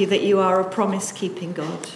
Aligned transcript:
you 0.00 0.06
that 0.06 0.22
you 0.22 0.38
are 0.38 0.60
a 0.60 0.68
promise 0.68 1.12
keeping 1.12 1.52
God. 1.52 1.90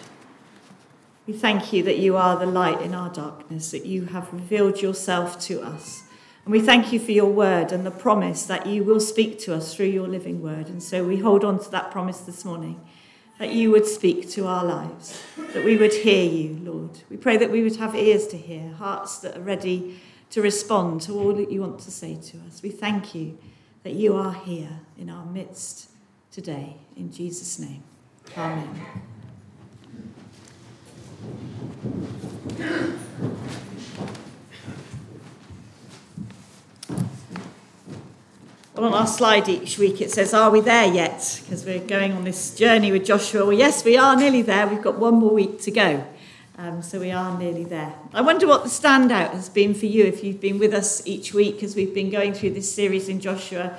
We 1.26 1.32
thank 1.32 1.72
you 1.72 1.82
that 1.84 1.98
you 1.98 2.16
are 2.16 2.36
the 2.36 2.46
light 2.46 2.80
in 2.82 2.94
our 2.94 3.10
darkness, 3.10 3.70
that 3.70 3.86
you 3.86 4.06
have 4.06 4.32
revealed 4.32 4.82
yourself 4.82 5.38
to 5.42 5.62
us. 5.62 6.02
And 6.44 6.52
we 6.52 6.60
thank 6.60 6.92
you 6.92 6.98
for 6.98 7.12
your 7.12 7.30
word 7.30 7.70
and 7.70 7.86
the 7.86 7.92
promise 7.92 8.44
that 8.46 8.66
you 8.66 8.82
will 8.82 8.98
speak 8.98 9.38
to 9.40 9.54
us 9.54 9.74
through 9.74 9.86
your 9.86 10.08
living 10.08 10.42
word. 10.42 10.68
And 10.68 10.82
so 10.82 11.04
we 11.04 11.18
hold 11.18 11.44
on 11.44 11.60
to 11.60 11.70
that 11.70 11.92
promise 11.92 12.18
this 12.20 12.44
morning 12.44 12.80
that 13.38 13.52
you 13.52 13.70
would 13.70 13.86
speak 13.86 14.28
to 14.30 14.46
our 14.46 14.64
lives, 14.64 15.22
that 15.52 15.64
we 15.64 15.76
would 15.76 15.94
hear 15.94 16.28
you, 16.28 16.58
Lord. 16.62 16.90
We 17.08 17.16
pray 17.16 17.36
that 17.36 17.50
we 17.50 17.62
would 17.62 17.76
have 17.76 17.94
ears 17.94 18.26
to 18.28 18.36
hear, 18.36 18.72
hearts 18.72 19.18
that 19.18 19.36
are 19.36 19.42
ready 19.42 20.00
to 20.30 20.42
respond 20.42 21.02
to 21.02 21.12
all 21.12 21.32
that 21.34 21.52
you 21.52 21.60
want 21.60 21.78
to 21.80 21.90
say 21.90 22.16
to 22.16 22.38
us. 22.48 22.62
We 22.62 22.70
thank 22.70 23.14
you 23.14 23.38
that 23.84 23.92
you 23.92 24.16
are 24.16 24.32
here 24.32 24.80
in 24.98 25.10
our 25.10 25.24
midst 25.26 25.90
today. 26.30 26.76
In 26.96 27.12
Jesus' 27.12 27.58
name, 27.58 27.82
amen. 28.36 28.80
Well, 38.74 38.86
on 38.86 38.94
our 38.94 39.06
slide 39.06 39.48
each 39.48 39.78
week 39.78 40.00
it 40.00 40.10
says, 40.10 40.34
Are 40.34 40.50
we 40.50 40.60
there 40.60 40.92
yet? 40.92 41.40
Because 41.42 41.64
we're 41.64 41.78
going 41.78 42.12
on 42.12 42.24
this 42.24 42.54
journey 42.54 42.90
with 42.90 43.04
Joshua. 43.04 43.44
Well, 43.44 43.52
yes, 43.52 43.84
we 43.84 43.96
are 43.96 44.16
nearly 44.16 44.42
there. 44.42 44.66
We've 44.66 44.82
got 44.82 44.98
one 44.98 45.16
more 45.16 45.32
week 45.32 45.60
to 45.62 45.70
go. 45.70 46.04
Um, 46.58 46.82
so 46.82 47.00
we 47.00 47.10
are 47.10 47.38
nearly 47.38 47.64
there. 47.64 47.94
I 48.12 48.22
wonder 48.22 48.46
what 48.46 48.62
the 48.62 48.68
standout 48.68 49.32
has 49.32 49.48
been 49.48 49.74
for 49.74 49.86
you 49.86 50.04
if 50.04 50.24
you've 50.24 50.40
been 50.40 50.58
with 50.58 50.74
us 50.74 51.06
each 51.06 51.34
week 51.34 51.62
as 51.62 51.76
we've 51.76 51.94
been 51.94 52.10
going 52.10 52.34
through 52.34 52.50
this 52.50 52.72
series 52.74 53.08
in 53.08 53.20
Joshua. 53.20 53.78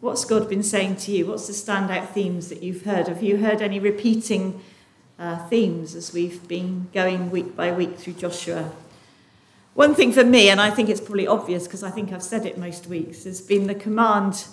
What's 0.00 0.24
God 0.24 0.48
been 0.48 0.62
saying 0.62 0.96
to 0.96 1.10
you? 1.10 1.26
What's 1.26 1.48
the 1.48 1.52
standout 1.52 2.10
themes 2.10 2.50
that 2.50 2.62
you've 2.62 2.82
heard? 2.82 3.08
Have 3.08 3.20
you 3.20 3.38
heard 3.38 3.60
any 3.60 3.80
repeating 3.80 4.60
uh, 5.18 5.44
themes 5.48 5.96
as 5.96 6.12
we've 6.12 6.46
been 6.46 6.88
going 6.94 7.32
week 7.32 7.56
by 7.56 7.72
week 7.72 7.98
through 7.98 8.12
Joshua? 8.12 8.70
One 9.74 9.96
thing 9.96 10.12
for 10.12 10.22
me, 10.22 10.50
and 10.50 10.60
I 10.60 10.70
think 10.70 10.88
it's 10.88 11.00
probably 11.00 11.26
obvious 11.26 11.64
because 11.64 11.82
I 11.82 11.90
think 11.90 12.12
I've 12.12 12.22
said 12.22 12.46
it 12.46 12.56
most 12.56 12.86
weeks, 12.86 13.24
has 13.24 13.40
been 13.40 13.66
the 13.66 13.74
command 13.74 14.46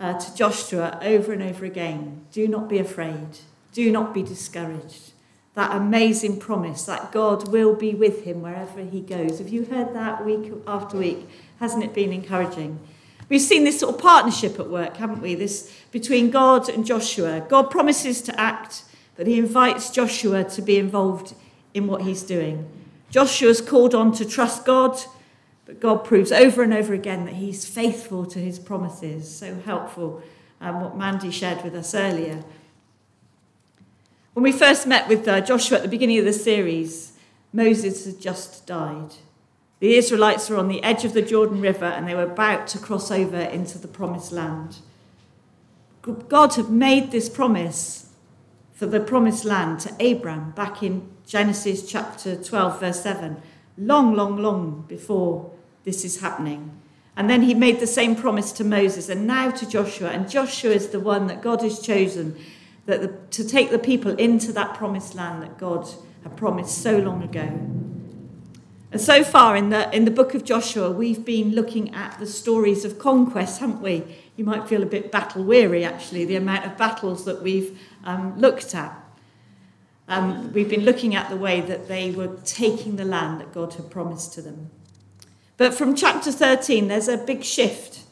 uh, 0.00 0.18
to 0.18 0.34
Joshua 0.34 0.98
over 1.02 1.30
and 1.30 1.42
over 1.42 1.66
again 1.66 2.24
do 2.32 2.48
not 2.48 2.66
be 2.66 2.78
afraid, 2.78 3.40
do 3.74 3.92
not 3.92 4.14
be 4.14 4.22
discouraged. 4.22 5.12
That 5.52 5.76
amazing 5.76 6.40
promise 6.40 6.84
that 6.86 7.12
God 7.12 7.48
will 7.48 7.74
be 7.74 7.94
with 7.94 8.24
him 8.24 8.40
wherever 8.40 8.80
he 8.80 9.00
goes. 9.02 9.40
Have 9.40 9.50
you 9.50 9.66
heard 9.66 9.94
that 9.94 10.24
week 10.24 10.54
after 10.66 10.96
week? 10.96 11.28
Hasn't 11.60 11.84
it 11.84 11.92
been 11.92 12.14
encouraging? 12.14 12.78
We've 13.28 13.40
seen 13.40 13.64
this 13.64 13.80
sort 13.80 13.94
of 13.94 14.00
partnership 14.00 14.60
at 14.60 14.68
work, 14.68 14.96
haven't 14.98 15.20
we? 15.20 15.34
This 15.34 15.72
between 15.90 16.30
God 16.30 16.68
and 16.68 16.86
Joshua. 16.86 17.44
God 17.48 17.70
promises 17.70 18.22
to 18.22 18.40
act, 18.40 18.84
but 19.16 19.26
he 19.26 19.38
invites 19.38 19.90
Joshua 19.90 20.44
to 20.44 20.62
be 20.62 20.78
involved 20.78 21.34
in 21.74 21.86
what 21.86 22.02
he's 22.02 22.22
doing. 22.22 22.68
Joshua's 23.10 23.60
called 23.60 23.94
on 23.94 24.12
to 24.12 24.24
trust 24.24 24.64
God, 24.64 24.96
but 25.64 25.80
God 25.80 26.04
proves 26.04 26.30
over 26.30 26.62
and 26.62 26.72
over 26.72 26.94
again 26.94 27.24
that 27.24 27.34
he's 27.34 27.64
faithful 27.64 28.24
to 28.26 28.38
his 28.38 28.58
promises. 28.58 29.34
So 29.34 29.56
helpful, 29.64 30.22
um, 30.60 30.80
what 30.80 30.96
Mandy 30.96 31.30
shared 31.30 31.64
with 31.64 31.74
us 31.74 31.94
earlier. 31.94 32.44
When 34.34 34.44
we 34.44 34.52
first 34.52 34.86
met 34.86 35.08
with 35.08 35.26
uh, 35.26 35.40
Joshua 35.40 35.78
at 35.78 35.82
the 35.82 35.88
beginning 35.88 36.18
of 36.18 36.24
the 36.24 36.32
series, 36.32 37.12
Moses 37.52 38.04
had 38.04 38.20
just 38.20 38.66
died. 38.66 39.14
The 39.86 39.98
Israelites 39.98 40.50
were 40.50 40.56
on 40.56 40.66
the 40.66 40.82
edge 40.82 41.04
of 41.04 41.12
the 41.12 41.22
Jordan 41.22 41.60
River 41.60 41.84
and 41.84 42.08
they 42.08 42.14
were 42.16 42.24
about 42.24 42.66
to 42.66 42.78
cross 42.80 43.12
over 43.12 43.38
into 43.38 43.78
the 43.78 43.86
promised 43.86 44.32
land. 44.32 44.78
God 46.02 46.54
had 46.54 46.70
made 46.70 47.12
this 47.12 47.28
promise 47.28 48.10
for 48.72 48.86
the 48.86 48.98
promised 48.98 49.44
land 49.44 49.78
to 49.82 49.94
Abram 50.04 50.50
back 50.56 50.82
in 50.82 51.08
Genesis 51.24 51.88
chapter 51.88 52.34
12, 52.34 52.80
verse 52.80 53.00
7, 53.00 53.40
long, 53.78 54.16
long, 54.16 54.38
long 54.38 54.84
before 54.88 55.52
this 55.84 56.04
is 56.04 56.20
happening. 56.20 56.76
And 57.16 57.30
then 57.30 57.42
he 57.42 57.54
made 57.54 57.78
the 57.78 57.86
same 57.86 58.16
promise 58.16 58.50
to 58.54 58.64
Moses 58.64 59.08
and 59.08 59.24
now 59.24 59.52
to 59.52 59.70
Joshua. 59.70 60.08
And 60.08 60.28
Joshua 60.28 60.72
is 60.72 60.88
the 60.88 60.98
one 60.98 61.28
that 61.28 61.42
God 61.42 61.62
has 61.62 61.78
chosen 61.78 62.36
that 62.86 63.02
the, 63.02 63.14
to 63.36 63.48
take 63.48 63.70
the 63.70 63.78
people 63.78 64.16
into 64.16 64.52
that 64.54 64.74
promised 64.74 65.14
land 65.14 65.44
that 65.44 65.58
God 65.58 65.88
had 66.24 66.36
promised 66.36 66.82
so 66.82 66.98
long 66.98 67.22
ago. 67.22 67.85
And 68.92 69.00
so 69.00 69.24
far 69.24 69.56
in 69.56 69.70
the, 69.70 69.94
in 69.94 70.04
the 70.04 70.10
book 70.10 70.34
of 70.34 70.44
Joshua, 70.44 70.90
we've 70.90 71.24
been 71.24 71.54
looking 71.54 71.94
at 71.94 72.18
the 72.18 72.26
stories 72.26 72.84
of 72.84 72.98
conquest, 72.98 73.60
haven't 73.60 73.82
we? 73.82 74.04
You 74.36 74.44
might 74.44 74.68
feel 74.68 74.82
a 74.82 74.86
bit 74.86 75.10
battle 75.10 75.42
weary, 75.42 75.84
actually, 75.84 76.24
the 76.24 76.36
amount 76.36 76.66
of 76.66 76.76
battles 76.76 77.24
that 77.24 77.42
we've 77.42 77.78
um, 78.04 78.38
looked 78.38 78.74
at. 78.74 78.96
Um, 80.08 80.52
we've 80.52 80.68
been 80.68 80.84
looking 80.84 81.16
at 81.16 81.28
the 81.30 81.36
way 81.36 81.60
that 81.62 81.88
they 81.88 82.12
were 82.12 82.38
taking 82.44 82.96
the 82.96 83.04
land 83.04 83.40
that 83.40 83.52
God 83.52 83.74
had 83.74 83.90
promised 83.90 84.34
to 84.34 84.42
them. 84.42 84.70
But 85.56 85.74
from 85.74 85.96
chapter 85.96 86.30
13, 86.30 86.86
there's 86.86 87.08
a 87.08 87.16
big 87.16 87.42
shift. 87.42 88.04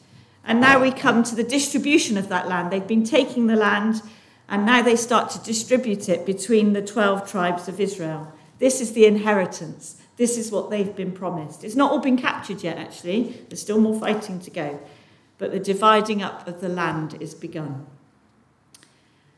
And 0.43 0.59
now 0.59 0.81
we 0.81 0.91
come 0.91 1.23
to 1.23 1.35
the 1.35 1.43
distribution 1.43 2.17
of 2.17 2.27
that 2.29 2.47
land. 2.47 2.71
They've 2.71 2.85
been 2.85 3.05
taking 3.05 3.47
the 3.47 3.55
land, 3.55 4.01
and 4.49 4.65
now 4.65 4.81
they 4.81 4.95
start 4.95 5.29
to 5.31 5.39
distribute 5.39 6.09
it 6.09 6.25
between 6.25 6.73
the 6.73 6.81
12 6.81 7.29
tribes 7.29 7.67
of 7.67 7.79
Israel. 7.79 8.31
This 8.59 8.81
is 8.81 8.93
the 8.93 9.05
inheritance. 9.05 10.01
This 10.17 10.37
is 10.37 10.51
what 10.51 10.69
they've 10.69 10.95
been 10.95 11.11
promised. 11.11 11.63
It's 11.63 11.75
not 11.75 11.91
all 11.91 11.99
been 11.99 12.17
captured 12.17 12.63
yet, 12.63 12.77
actually. 12.77 13.43
There's 13.49 13.61
still 13.61 13.81
more 13.81 13.99
fighting 13.99 14.39
to 14.41 14.51
go. 14.51 14.79
But 15.37 15.51
the 15.51 15.59
dividing 15.59 16.23
up 16.23 16.47
of 16.47 16.61
the 16.61 16.69
land 16.69 17.17
is 17.19 17.33
begun. 17.33 17.85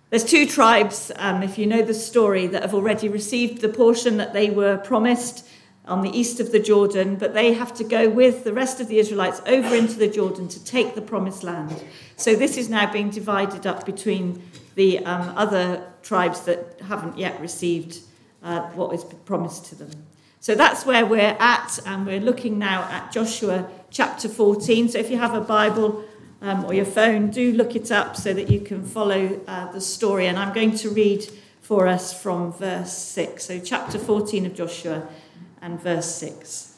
There's 0.10 0.24
two 0.24 0.46
tribes, 0.46 1.12
um, 1.18 1.44
if 1.44 1.58
you 1.58 1.66
know 1.66 1.82
the 1.82 1.94
story, 1.94 2.48
that 2.48 2.62
have 2.62 2.74
already 2.74 3.10
received 3.10 3.62
the 3.62 3.70
portion 3.70 4.18
that 4.18 4.34
they 4.34 4.50
were 4.50 4.78
promised 4.78 5.46
on 5.86 6.02
the 6.02 6.18
east 6.18 6.40
of 6.40 6.52
the 6.52 6.60
Jordan, 6.60 7.16
but 7.16 7.34
they 7.34 7.54
have 7.54 7.74
to 7.76 7.84
go 7.84 8.10
with 8.10 8.44
the 8.44 8.54
rest 8.54 8.80
of 8.80 8.88
the 8.88 9.00
Israelites 9.00 9.42
over 9.46 9.76
into 9.76 9.96
the 9.96 10.08
Jordan 10.08 10.48
to 10.50 10.64
take 10.64 10.96
the 10.96 11.02
promised 11.02 11.44
land. 11.44 11.84
So 12.16 12.36
this 12.36 12.58
is 12.58 12.70
now 12.70 12.92
being 12.92 13.10
divided 13.10 13.66
up 13.66 13.86
between 13.86 14.42
the 14.76 15.00
um, 15.06 15.34
other 15.36 15.92
tribes 16.04 16.42
that 16.42 16.80
haven't 16.88 17.18
yet 17.18 17.40
received 17.42 18.00
uh, 18.44 18.62
what 18.72 18.94
is 18.94 19.04
promised 19.26 19.66
to 19.68 19.76
them. 19.76 19.92
So 20.40 20.56
that's 20.56 20.86
where 20.86 21.06
we're 21.06 21.36
at, 21.40 21.80
and 21.86 22.06
we're 22.06 22.22
looking 22.22 22.60
now 22.60 22.84
at 22.84 23.12
Joshua 23.12 23.70
chapter 23.90 24.30
14. 24.30 24.90
So 24.90 25.00
if 25.00 25.10
you 25.10 25.18
have 25.18 25.34
a 25.34 25.42
Bible 25.42 26.06
um, 26.42 26.66
or 26.66 26.74
your 26.74 26.86
phone, 26.86 27.30
do 27.30 27.54
look 27.54 27.76
it 27.76 27.92
up 27.92 28.16
so 28.16 28.34
that 28.34 28.50
you 28.50 28.62
can 28.62 28.84
follow 28.84 29.42
uh, 29.48 29.72
the 29.72 29.82
story. 29.82 30.28
And 30.28 30.38
I'm 30.38 30.54
going 30.54 30.76
to 30.78 30.90
read 30.90 31.28
for 31.68 31.88
us 31.88 32.14
from 32.14 32.54
verse 32.54 32.94
6. 32.94 33.44
So, 33.44 33.60
chapter 33.60 34.00
14 34.00 34.46
of 34.46 34.56
Joshua 34.56 35.08
and 35.62 35.82
verse 35.82 36.16
6. 36.16 36.76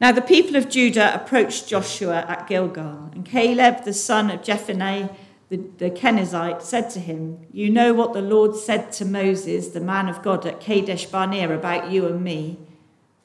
Now, 0.00 0.10
the 0.12 0.22
people 0.22 0.56
of 0.56 0.68
Judah 0.68 1.14
approached 1.14 1.68
Joshua 1.68 2.24
at 2.26 2.48
Gilgal, 2.48 3.10
and 3.12 3.24
Caleb, 3.24 3.84
the 3.84 3.92
son 3.92 4.30
of 4.30 4.40
Jephunneh, 4.40 5.14
the, 5.50 5.56
the 5.78 5.90
Kenizzite, 5.90 6.62
said 6.62 6.90
to 6.90 7.00
him, 7.00 7.44
You 7.52 7.70
know 7.70 7.92
what 7.92 8.12
the 8.12 8.22
Lord 8.22 8.54
said 8.54 8.92
to 8.92 9.04
Moses, 9.04 9.68
the 9.68 9.80
man 9.80 10.08
of 10.08 10.22
God, 10.22 10.46
at 10.46 10.60
Kadesh 10.60 11.06
Barnea 11.06 11.52
about 11.52 11.90
you 11.90 12.06
and 12.06 12.22
me. 12.22 12.58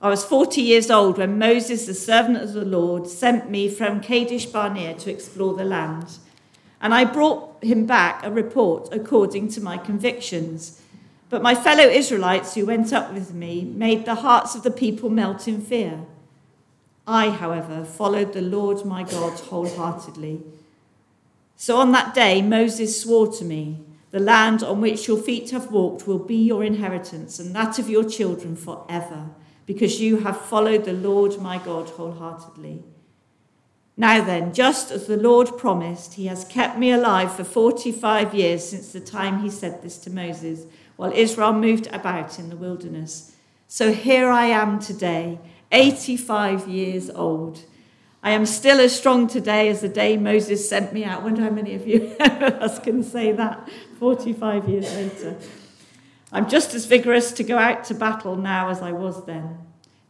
I 0.02 0.09
was 0.09 0.25
40 0.25 0.62
years 0.62 0.90
old 0.90 1.19
when 1.19 1.38
Moses, 1.38 1.86
the 1.86 1.94
servant 1.94 2.38
of 2.38 2.53
the 2.53 2.66
Lord, 2.66 3.08
sent 3.08 3.50
me 3.50 3.69
from 3.69 4.02
Kadesh 4.02 4.47
Barnea 4.47 4.96
to 4.96 5.12
explore 5.12 5.53
the 5.53 5.63
land. 5.63 6.18
And 6.81 6.94
I 6.94 7.06
brought 7.06 7.63
him 7.63 7.86
back 7.86 8.25
a 8.25 8.31
report 8.31 8.90
according 8.92 9.50
to 9.50 9.62
my 9.62 9.78
convictions. 9.78 10.81
But 11.30 11.44
my 11.44 11.53
fellow 11.53 11.84
Israelites 11.84 12.56
who 12.56 12.66
went 12.66 12.92
up 12.92 13.13
with 13.13 13.34
me 13.34 13.63
made 13.63 14.06
the 14.06 14.16
hearts 14.16 14.56
of 14.56 14.63
the 14.63 14.72
people 14.72 15.09
melt 15.09 15.47
in 15.47 15.62
fear. 15.62 16.02
I, 17.07 17.30
however, 17.30 17.86
followed 17.86 18.34
the 18.34 18.42
Lord 18.42 18.84
my 18.84 19.03
God 19.03 19.40
wholeheartedly. 19.40 20.42
So 21.56 21.78
on 21.78 21.92
that 21.94 22.14
day, 22.14 22.42
Moses 22.42 23.02
swore 23.02 23.32
to 23.34 23.46
me, 23.46 23.82
The 24.12 24.20
land 24.20 24.63
on 24.63 24.81
which 24.81 25.07
your 25.07 25.18
feet 25.18 25.52
have 25.52 25.72
walked 25.72 26.07
will 26.07 26.19
be 26.19 26.36
your 26.36 26.63
inheritance, 26.63 27.40
and 27.40 27.56
that 27.56 27.80
of 27.80 27.90
your 27.90 28.04
children 28.04 28.56
forever, 28.56 29.30
because 29.66 30.02
you 30.02 30.18
have 30.18 30.40
followed 30.40 30.86
the 30.86 30.94
Lord 30.94 31.40
my 31.40 31.57
God 31.57 31.90
wholeheartedly. 31.90 32.84
Now 33.98 34.24
then, 34.24 34.54
just 34.54 34.92
as 34.92 35.07
the 35.07 35.16
Lord 35.16 35.57
promised, 35.57 36.16
he 36.16 36.25
has 36.25 36.44
kept 36.44 36.78
me 36.78 36.92
alive 36.92 37.34
for 37.34 37.46
45 37.46 38.34
years 38.34 38.68
since 38.68 38.92
the 38.92 39.00
time 39.00 39.40
he 39.40 39.50
said 39.50 39.81
this 39.81 39.98
to 40.00 40.10
Moses, 40.10 40.66
while 40.98 41.13
Israel 41.13 41.54
moved 41.54 41.88
about 41.88 42.38
in 42.38 42.50
the 42.50 42.58
wilderness. 42.58 43.36
So 43.68 43.94
here 43.94 44.30
I 44.30 44.48
am 44.48 44.80
today, 44.80 45.40
85 45.72 46.68
years 46.68 47.10
old 47.10 47.63
I 48.25 48.31
am 48.31 48.48
still 48.48 48.80
as 48.80 48.98
strong 48.98 49.27
today 49.27 49.69
as 49.69 49.81
the 49.81 49.88
day 49.88 50.18
Moses 50.18 50.68
sent 50.68 50.92
me 50.92 51.04
out. 51.04 51.22
I 51.22 51.24
wonder 51.24 51.44
how 51.44 51.51
many 51.51 51.75
of 51.75 51.88
you 51.88 52.07
us 52.19 52.80
can 52.80 53.04
say 53.04 53.31
that 53.31 53.69
45 54.00 54.68
years 54.68 54.92
later. 54.95 55.38
I'm 56.31 56.50
just 56.50 56.74
as 56.74 56.86
vigorous 56.86 57.31
to 57.33 57.44
go 57.44 57.60
out 57.60 57.83
to 57.83 57.94
battle 57.94 58.36
now 58.36 58.69
as 58.69 58.81
I 58.81 58.94
was 58.94 59.24
then. 59.27 59.60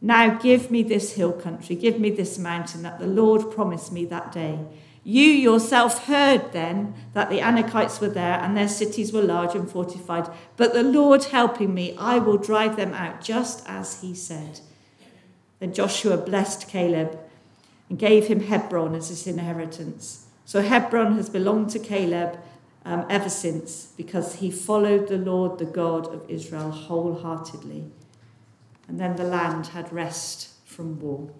Now 0.00 0.38
give 0.38 0.70
me 0.70 0.82
this 0.82 1.12
hill 1.12 1.34
country, 1.34 1.76
give 1.76 2.00
me 2.00 2.08
this 2.08 2.38
mountain 2.38 2.80
that 2.84 2.98
the 2.98 3.06
Lord 3.06 3.50
promised 3.50 3.92
me 3.92 4.06
that 4.06 4.32
day. 4.32 4.60
You 5.04 5.24
yourself 5.24 6.06
heard 6.06 6.52
then 6.52 6.94
that 7.12 7.28
the 7.28 7.40
Anakites 7.40 8.00
were 8.00 8.08
there 8.08 8.40
and 8.40 8.56
their 8.56 8.66
cities 8.66 9.12
were 9.12 9.20
large 9.20 9.54
and 9.54 9.70
fortified. 9.70 10.30
But 10.56 10.72
the 10.72 10.82
Lord 10.82 11.24
helping 11.24 11.74
me, 11.74 11.94
I 11.98 12.18
will 12.18 12.38
drive 12.38 12.76
them 12.76 12.94
out, 12.94 13.20
just 13.20 13.62
as 13.68 14.00
he 14.00 14.14
said. 14.14 14.60
Then 15.58 15.74
Joshua 15.74 16.16
blessed 16.16 16.66
Caleb 16.66 17.18
and 17.88 17.98
gave 17.98 18.26
him 18.26 18.40
Hebron 18.40 18.94
as 18.94 19.08
his 19.08 19.26
inheritance. 19.26 20.26
So 20.44 20.62
Hebron 20.62 21.16
has 21.16 21.28
belonged 21.28 21.70
to 21.70 21.78
Caleb 21.78 22.38
um, 22.84 23.04
ever 23.10 23.28
since 23.28 23.92
because 23.96 24.36
he 24.36 24.50
followed 24.50 25.08
the 25.08 25.18
Lord, 25.18 25.58
the 25.58 25.64
God 25.64 26.06
of 26.12 26.28
Israel, 26.28 26.70
wholeheartedly. 26.70 27.84
And 28.88 29.00
then 29.00 29.16
the 29.16 29.24
land 29.24 29.68
had 29.68 29.92
rest 29.92 30.50
from 30.64 31.00
war. 31.00 31.30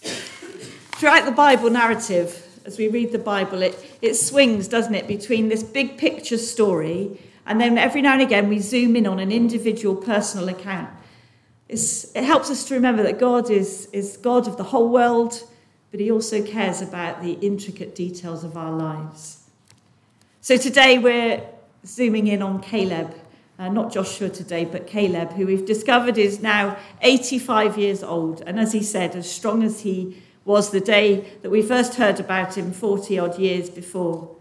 Throughout 0.00 1.24
the 1.24 1.32
Bible 1.32 1.70
narrative, 1.70 2.46
as 2.64 2.78
we 2.78 2.88
read 2.88 3.12
the 3.12 3.18
Bible, 3.18 3.62
it, 3.62 3.98
it 4.02 4.14
swings, 4.14 4.68
doesn't 4.68 4.94
it, 4.94 5.06
between 5.06 5.48
this 5.48 5.62
big 5.62 5.98
picture 5.98 6.38
story 6.38 7.18
and 7.46 7.60
then 7.60 7.78
every 7.78 8.02
now 8.02 8.14
and 8.14 8.22
again 8.22 8.48
we 8.48 8.58
zoom 8.58 8.96
in 8.96 9.06
on 9.06 9.18
an 9.18 9.30
individual 9.30 9.94
personal 9.94 10.48
account. 10.48 10.90
It's, 11.68 12.04
it 12.14 12.24
helps 12.24 12.50
us 12.50 12.66
to 12.68 12.74
remember 12.74 13.02
that 13.02 13.18
God 13.18 13.50
is, 13.50 13.86
is 13.92 14.16
God 14.16 14.46
of 14.46 14.56
the 14.56 14.64
whole 14.64 14.88
world, 14.88 15.42
but 15.90 16.00
He 16.00 16.10
also 16.10 16.42
cares 16.42 16.82
about 16.82 17.22
the 17.22 17.32
intricate 17.34 17.94
details 17.94 18.44
of 18.44 18.56
our 18.56 18.72
lives. 18.72 19.44
So 20.40 20.56
today 20.56 20.98
we're 20.98 21.42
zooming 21.86 22.26
in 22.26 22.42
on 22.42 22.60
Caleb, 22.60 23.14
uh, 23.58 23.68
not 23.68 23.92
Joshua 23.92 24.28
today, 24.28 24.64
but 24.64 24.86
Caleb, 24.86 25.32
who 25.32 25.46
we've 25.46 25.64
discovered 25.64 26.18
is 26.18 26.42
now 26.42 26.76
85 27.00 27.78
years 27.78 28.02
old. 28.02 28.42
And 28.46 28.60
as 28.60 28.72
he 28.72 28.82
said, 28.82 29.14
as 29.14 29.30
strong 29.30 29.62
as 29.62 29.80
he 29.80 30.22
was 30.44 30.70
the 30.70 30.80
day 30.80 31.32
that 31.42 31.50
we 31.50 31.62
first 31.62 31.94
heard 31.94 32.20
about 32.20 32.58
him 32.58 32.72
40 32.72 33.18
odd 33.18 33.38
years 33.38 33.70
before. 33.70 34.36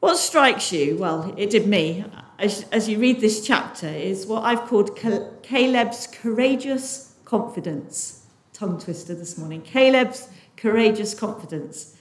What 0.00 0.16
strikes 0.16 0.72
you, 0.72 0.96
well, 0.96 1.34
it 1.36 1.50
did 1.50 1.66
me, 1.66 2.04
as, 2.38 2.64
as 2.70 2.88
you 2.88 2.98
read 2.98 3.20
this 3.20 3.46
chapter, 3.46 3.88
is 3.88 4.26
what 4.26 4.44
I've 4.44 4.62
called 4.62 4.96
Caleb's 5.42 6.06
courageous 6.06 7.14
confidence. 7.24 8.26
Tongue 8.52 8.80
twister 8.80 9.14
this 9.14 9.36
morning. 9.38 9.62
Caleb's 9.62 10.28
courageous 10.56 11.14
confidence. 11.14 11.96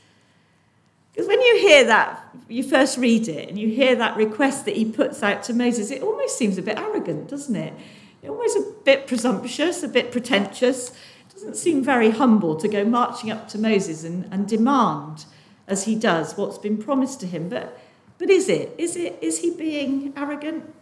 Because 1.14 1.28
when 1.28 1.42
you 1.42 1.60
hear 1.60 1.84
that, 1.86 2.24
you 2.48 2.64
first 2.64 2.98
read 2.98 3.28
it 3.28 3.50
and 3.50 3.58
you 3.58 3.70
hear 3.70 3.96
that 3.96 4.16
request 4.16 4.66
that 4.66 4.76
he 4.76 4.86
puts 4.86 5.24
out 5.24 5.44
to 5.44 5.54
Moses, 5.54 5.90
it 5.90 6.04
almost 6.04 6.38
seems 6.38 6.58
a 6.58 6.62
bit 6.62 6.78
arrogant, 6.78 7.30
doesn't 7.30 7.56
it? 7.56 7.74
It 8.22 8.30
almost 8.30 8.58
a 8.58 8.74
bit 8.84 9.08
presumptuous, 9.08 9.82
a 9.84 9.88
bit 9.88 10.12
pretentious 10.12 10.92
doesn't 11.38 11.56
seem 11.56 11.84
very 11.84 12.10
humble 12.10 12.56
to 12.56 12.68
go 12.68 12.84
marching 12.84 13.30
up 13.30 13.48
to 13.48 13.60
Moses 13.60 14.04
and, 14.04 14.28
and 14.32 14.48
demand, 14.48 15.26
as 15.68 15.84
he 15.84 15.96
does, 15.96 16.36
what's 16.36 16.58
been 16.58 16.78
promised 16.78 17.20
to 17.20 17.28
him. 17.28 17.48
But, 17.48 17.80
but 18.18 18.30
is 18.30 18.50
it? 18.50 18.74
Is 18.78 18.96
it? 18.96 19.18
Is 19.22 19.40
he 19.40 19.52
being 19.52 20.14
arrogant? 20.16 20.74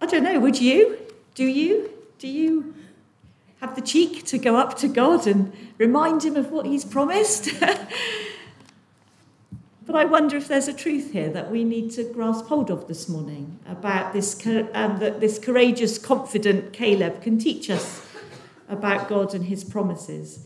I 0.00 0.06
don't 0.06 0.22
know. 0.22 0.38
Would 0.40 0.60
you? 0.60 0.98
Do 1.34 1.44
you? 1.44 1.90
Do 2.18 2.28
you 2.28 2.74
have 3.60 3.74
the 3.74 3.82
cheek 3.82 4.24
to 4.26 4.38
go 4.38 4.56
up 4.56 4.76
to 4.78 4.88
God 4.88 5.26
and 5.26 5.52
remind 5.78 6.24
him 6.24 6.36
of 6.36 6.50
what 6.50 6.66
he's 6.66 6.84
promised? 6.84 7.50
But 9.86 9.94
I 9.94 10.04
wonder 10.04 10.36
if 10.36 10.48
there's 10.48 10.66
a 10.66 10.72
truth 10.72 11.12
here 11.12 11.30
that 11.30 11.48
we 11.48 11.62
need 11.62 11.92
to 11.92 12.02
grasp 12.02 12.46
hold 12.46 12.72
of 12.72 12.88
this 12.88 13.08
morning 13.08 13.60
about 13.66 14.12
this, 14.12 14.44
um, 14.44 14.98
that 14.98 15.20
this 15.20 15.38
courageous, 15.38 15.96
confident 15.96 16.72
Caleb 16.72 17.22
can 17.22 17.38
teach 17.38 17.70
us 17.70 18.04
about 18.68 19.08
God 19.08 19.32
and 19.32 19.44
his 19.44 19.62
promises. 19.62 20.44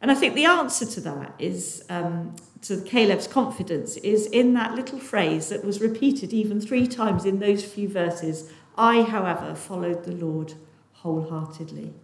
And 0.00 0.12
I 0.12 0.14
think 0.14 0.34
the 0.34 0.44
answer 0.44 0.86
to 0.86 1.00
that 1.00 1.34
is, 1.40 1.84
um, 1.90 2.36
to 2.68 2.80
Caleb's 2.80 3.26
confidence, 3.26 3.96
is 3.98 4.26
in 4.26 4.54
that 4.54 4.74
little 4.74 4.98
phrase 4.98 5.48
that 5.48 5.64
was 5.64 5.80
repeated 5.80 6.32
even 6.32 6.60
three 6.60 6.86
times 6.86 7.24
in 7.24 7.38
those 7.38 7.64
few 7.64 7.88
verses 7.88 8.50
I, 8.78 9.02
however, 9.02 9.54
followed 9.54 10.04
the 10.04 10.12
Lord 10.12 10.54
wholeheartedly. 10.94 11.94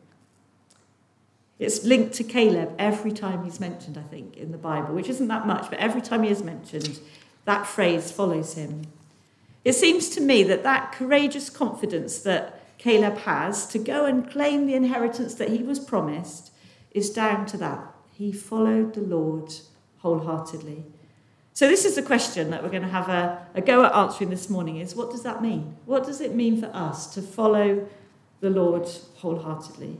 It's 1.59 1.85
linked 1.85 2.15
to 2.15 2.25
Caleb 2.25 2.75
every 2.79 3.13
time 3.13 3.45
he's 3.45 3.61
mentioned, 3.61 3.99
I 3.99 4.03
think, 4.03 4.37
in 4.37 4.53
the 4.53 4.59
Bible, 4.59 4.95
which 4.95 5.09
isn't 5.09 5.29
that 5.29 5.47
much, 5.47 5.71
but 5.71 5.79
every 5.79 6.01
time 6.01 6.23
he 6.23 6.31
is 6.31 6.43
mentioned, 6.43 6.99
that 7.45 7.67
phrase 7.67 8.11
follows 8.11 8.55
him. 8.55 8.87
It 9.65 9.75
seems 9.75 10.09
to 10.11 10.21
me 10.21 10.43
that 10.45 10.65
that 10.65 10.93
courageous 10.93 11.51
confidence 11.51 12.19
that 12.21 12.61
Caleb 12.79 13.19
has 13.19 13.67
to 13.69 13.79
go 13.79 14.07
and 14.07 14.29
claim 14.29 14.67
the 14.67 14.75
inheritance 14.75 15.35
that 15.35 15.51
he 15.51 15.63
was 15.63 15.79
promised 15.79 16.53
is 16.91 17.11
down 17.11 17.47
to 17.47 17.57
that. 17.59 17.95
He 18.13 18.33
followed 18.33 18.95
the 18.95 19.01
Lord 19.01 19.53
wholeheartedly. 20.03 20.85
So 21.55 21.69
this 21.69 21.85
is 21.85 21.95
the 21.95 22.03
question 22.03 22.51
that 22.51 22.63
we're 22.63 22.71
going 22.71 22.83
to 22.83 22.89
have 22.89 23.09
a, 23.09 23.47
a 23.55 23.61
go 23.61 23.85
at 23.85 23.95
answering 23.95 24.31
this 24.31 24.49
morning 24.49 24.79
is 24.79 24.95
what 24.95 25.11
does 25.11 25.23
that 25.23 25.43
mean? 25.43 25.77
What 25.87 26.05
does 26.05 26.21
it 26.21 26.35
mean 26.35 26.61
for 26.61 26.71
us 26.75 27.13
to 27.15 27.23
follow 27.23 27.89
the 28.41 28.51
Lord 28.51 28.89
wholeheartedly? 29.17 29.99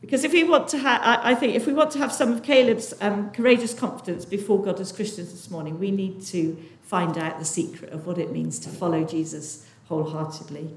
Because 0.00 0.22
if 0.22 0.32
we 0.32 0.44
want 0.44 0.68
to 0.68 0.78
have, 0.78 1.00
I 1.02 1.34
think 1.34 1.54
if 1.54 1.66
we 1.66 1.72
want 1.72 1.90
to 1.92 1.98
have 1.98 2.12
some 2.12 2.32
of 2.32 2.42
Caleb's 2.42 2.94
um, 3.00 3.30
courageous 3.30 3.74
confidence 3.74 4.24
before 4.24 4.62
God 4.62 4.78
as 4.78 4.92
Christians 4.92 5.32
this 5.32 5.50
morning, 5.50 5.78
we 5.80 5.90
need 5.90 6.22
to 6.26 6.62
find 6.82 7.16
out 7.18 7.38
the 7.38 7.44
secret 7.44 7.92
of 7.92 8.06
what 8.06 8.18
it 8.18 8.30
means 8.30 8.58
to 8.60 8.68
follow 8.68 9.02
Jesus 9.02 9.66
wholeheartedly. 9.88 10.70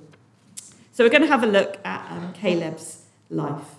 So 0.94 1.04
we're 1.04 1.10
going 1.10 1.22
to 1.22 1.28
have 1.28 1.44
a 1.44 1.48
look 1.48 1.78
at 1.86 2.10
um, 2.12 2.34
Caleb's 2.34 3.04
life. 3.30 3.76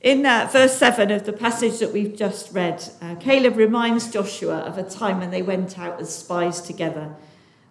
In 0.00 0.24
uh, 0.24 0.48
verse 0.50 0.78
7 0.78 1.10
of 1.10 1.26
the 1.26 1.32
passage 1.34 1.78
that 1.80 1.92
we've 1.92 2.16
just 2.16 2.54
read, 2.54 2.82
uh, 3.02 3.16
Caleb 3.16 3.58
reminds 3.58 4.10
Joshua 4.10 4.60
of 4.60 4.78
a 4.78 4.82
time 4.82 5.20
when 5.20 5.30
they 5.30 5.42
went 5.42 5.78
out 5.78 6.00
as 6.00 6.16
spies 6.16 6.62
together. 6.62 7.14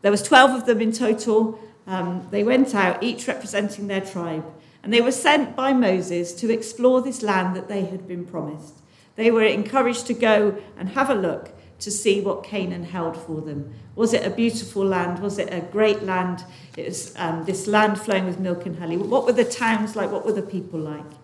There 0.03 0.11
was 0.11 0.21
12 0.21 0.59
of 0.59 0.65
them 0.67 0.79
in 0.79 0.91
total. 0.91 1.59
Um, 1.87 2.27
they 2.29 2.43
went 2.43 2.75
out, 2.75 3.01
each 3.01 3.27
representing 3.27 3.87
their 3.87 4.01
tribe, 4.01 4.45
and 4.83 4.93
they 4.93 5.01
were 5.01 5.11
sent 5.11 5.55
by 5.55 5.73
Moses 5.73 6.31
to 6.33 6.53
explore 6.53 7.01
this 7.01 7.23
land 7.23 7.55
that 7.55 7.67
they 7.67 7.85
had 7.85 8.07
been 8.07 8.27
promised. 8.27 8.75
They 9.15 9.31
were 9.31 9.43
encouraged 9.43 10.05
to 10.05 10.13
go 10.13 10.55
and 10.77 10.89
have 10.89 11.09
a 11.09 11.15
look 11.15 11.49
to 11.79 11.89
see 11.89 12.21
what 12.21 12.43
Canaan 12.43 12.83
held 12.83 13.17
for 13.17 13.41
them. 13.41 13.73
Was 13.95 14.13
it 14.13 14.23
a 14.23 14.29
beautiful 14.29 14.85
land? 14.85 15.17
Was 15.17 15.39
it 15.39 15.51
a 15.51 15.61
great 15.61 16.03
land? 16.03 16.43
It 16.77 16.85
was 16.85 17.11
um, 17.17 17.45
this 17.45 17.65
land 17.65 17.99
flowing 17.99 18.25
with 18.25 18.39
milk 18.39 18.67
and 18.67 18.77
honey. 18.77 18.97
What 18.97 19.25
were 19.25 19.31
the 19.31 19.43
towns 19.43 19.95
like? 19.95 20.11
What 20.11 20.27
were 20.27 20.33
the 20.33 20.43
people 20.43 20.79
like? 20.79 21.18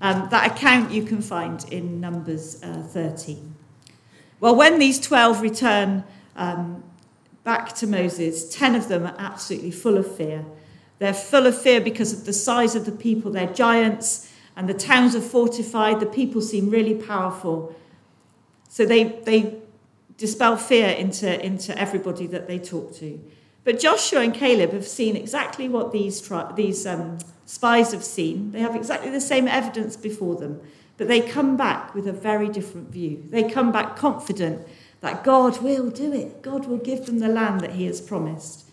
Um, 0.00 0.28
that 0.30 0.52
account 0.52 0.90
you 0.90 1.02
can 1.02 1.20
find 1.20 1.64
in 1.70 2.00
Numbers 2.00 2.62
uh, 2.62 2.82
13. 2.82 3.54
Well, 4.40 4.56
when 4.56 4.78
these 4.78 4.98
12 4.98 5.42
return 5.42 6.04
um, 6.36 6.82
back 7.44 7.74
to 7.76 7.86
Moses, 7.86 8.54
10 8.54 8.74
of 8.74 8.88
them 8.88 9.06
are 9.06 9.14
absolutely 9.18 9.70
full 9.70 9.98
of 9.98 10.16
fear. 10.16 10.44
They're 10.98 11.12
full 11.14 11.46
of 11.46 11.60
fear 11.60 11.80
because 11.80 12.12
of 12.12 12.24
the 12.24 12.32
size 12.32 12.74
of 12.74 12.86
the 12.86 12.92
people. 12.92 13.30
They're 13.30 13.52
giants, 13.52 14.32
and 14.56 14.68
the 14.68 14.74
towns 14.74 15.14
are 15.14 15.20
fortified. 15.20 16.00
The 16.00 16.06
people 16.06 16.40
seem 16.40 16.70
really 16.70 16.94
powerful. 16.94 17.74
So 18.68 18.86
they, 18.86 19.04
they 19.04 19.58
dispel 20.16 20.56
fear 20.56 20.88
into, 20.88 21.44
into 21.44 21.76
everybody 21.78 22.26
that 22.28 22.46
they 22.46 22.58
talk 22.58 22.94
to. 22.96 23.20
But 23.70 23.78
Joshua 23.78 24.22
and 24.22 24.34
Caleb 24.34 24.72
have 24.72 24.88
seen 24.88 25.14
exactly 25.14 25.68
what 25.68 25.92
these, 25.92 26.20
tri- 26.20 26.50
these 26.56 26.84
um, 26.88 27.18
spies 27.46 27.92
have 27.92 28.02
seen. 28.02 28.50
They 28.50 28.58
have 28.58 28.74
exactly 28.74 29.10
the 29.10 29.20
same 29.20 29.46
evidence 29.46 29.96
before 29.96 30.34
them, 30.34 30.60
but 30.96 31.06
they 31.06 31.20
come 31.20 31.56
back 31.56 31.94
with 31.94 32.08
a 32.08 32.12
very 32.12 32.48
different 32.48 32.90
view. 32.90 33.22
They 33.30 33.48
come 33.48 33.70
back 33.70 33.94
confident 33.94 34.66
that 35.02 35.22
God 35.22 35.62
will 35.62 35.88
do 35.88 36.12
it, 36.12 36.42
God 36.42 36.66
will 36.66 36.78
give 36.78 37.06
them 37.06 37.20
the 37.20 37.28
land 37.28 37.60
that 37.60 37.74
He 37.74 37.84
has 37.84 38.00
promised. 38.00 38.68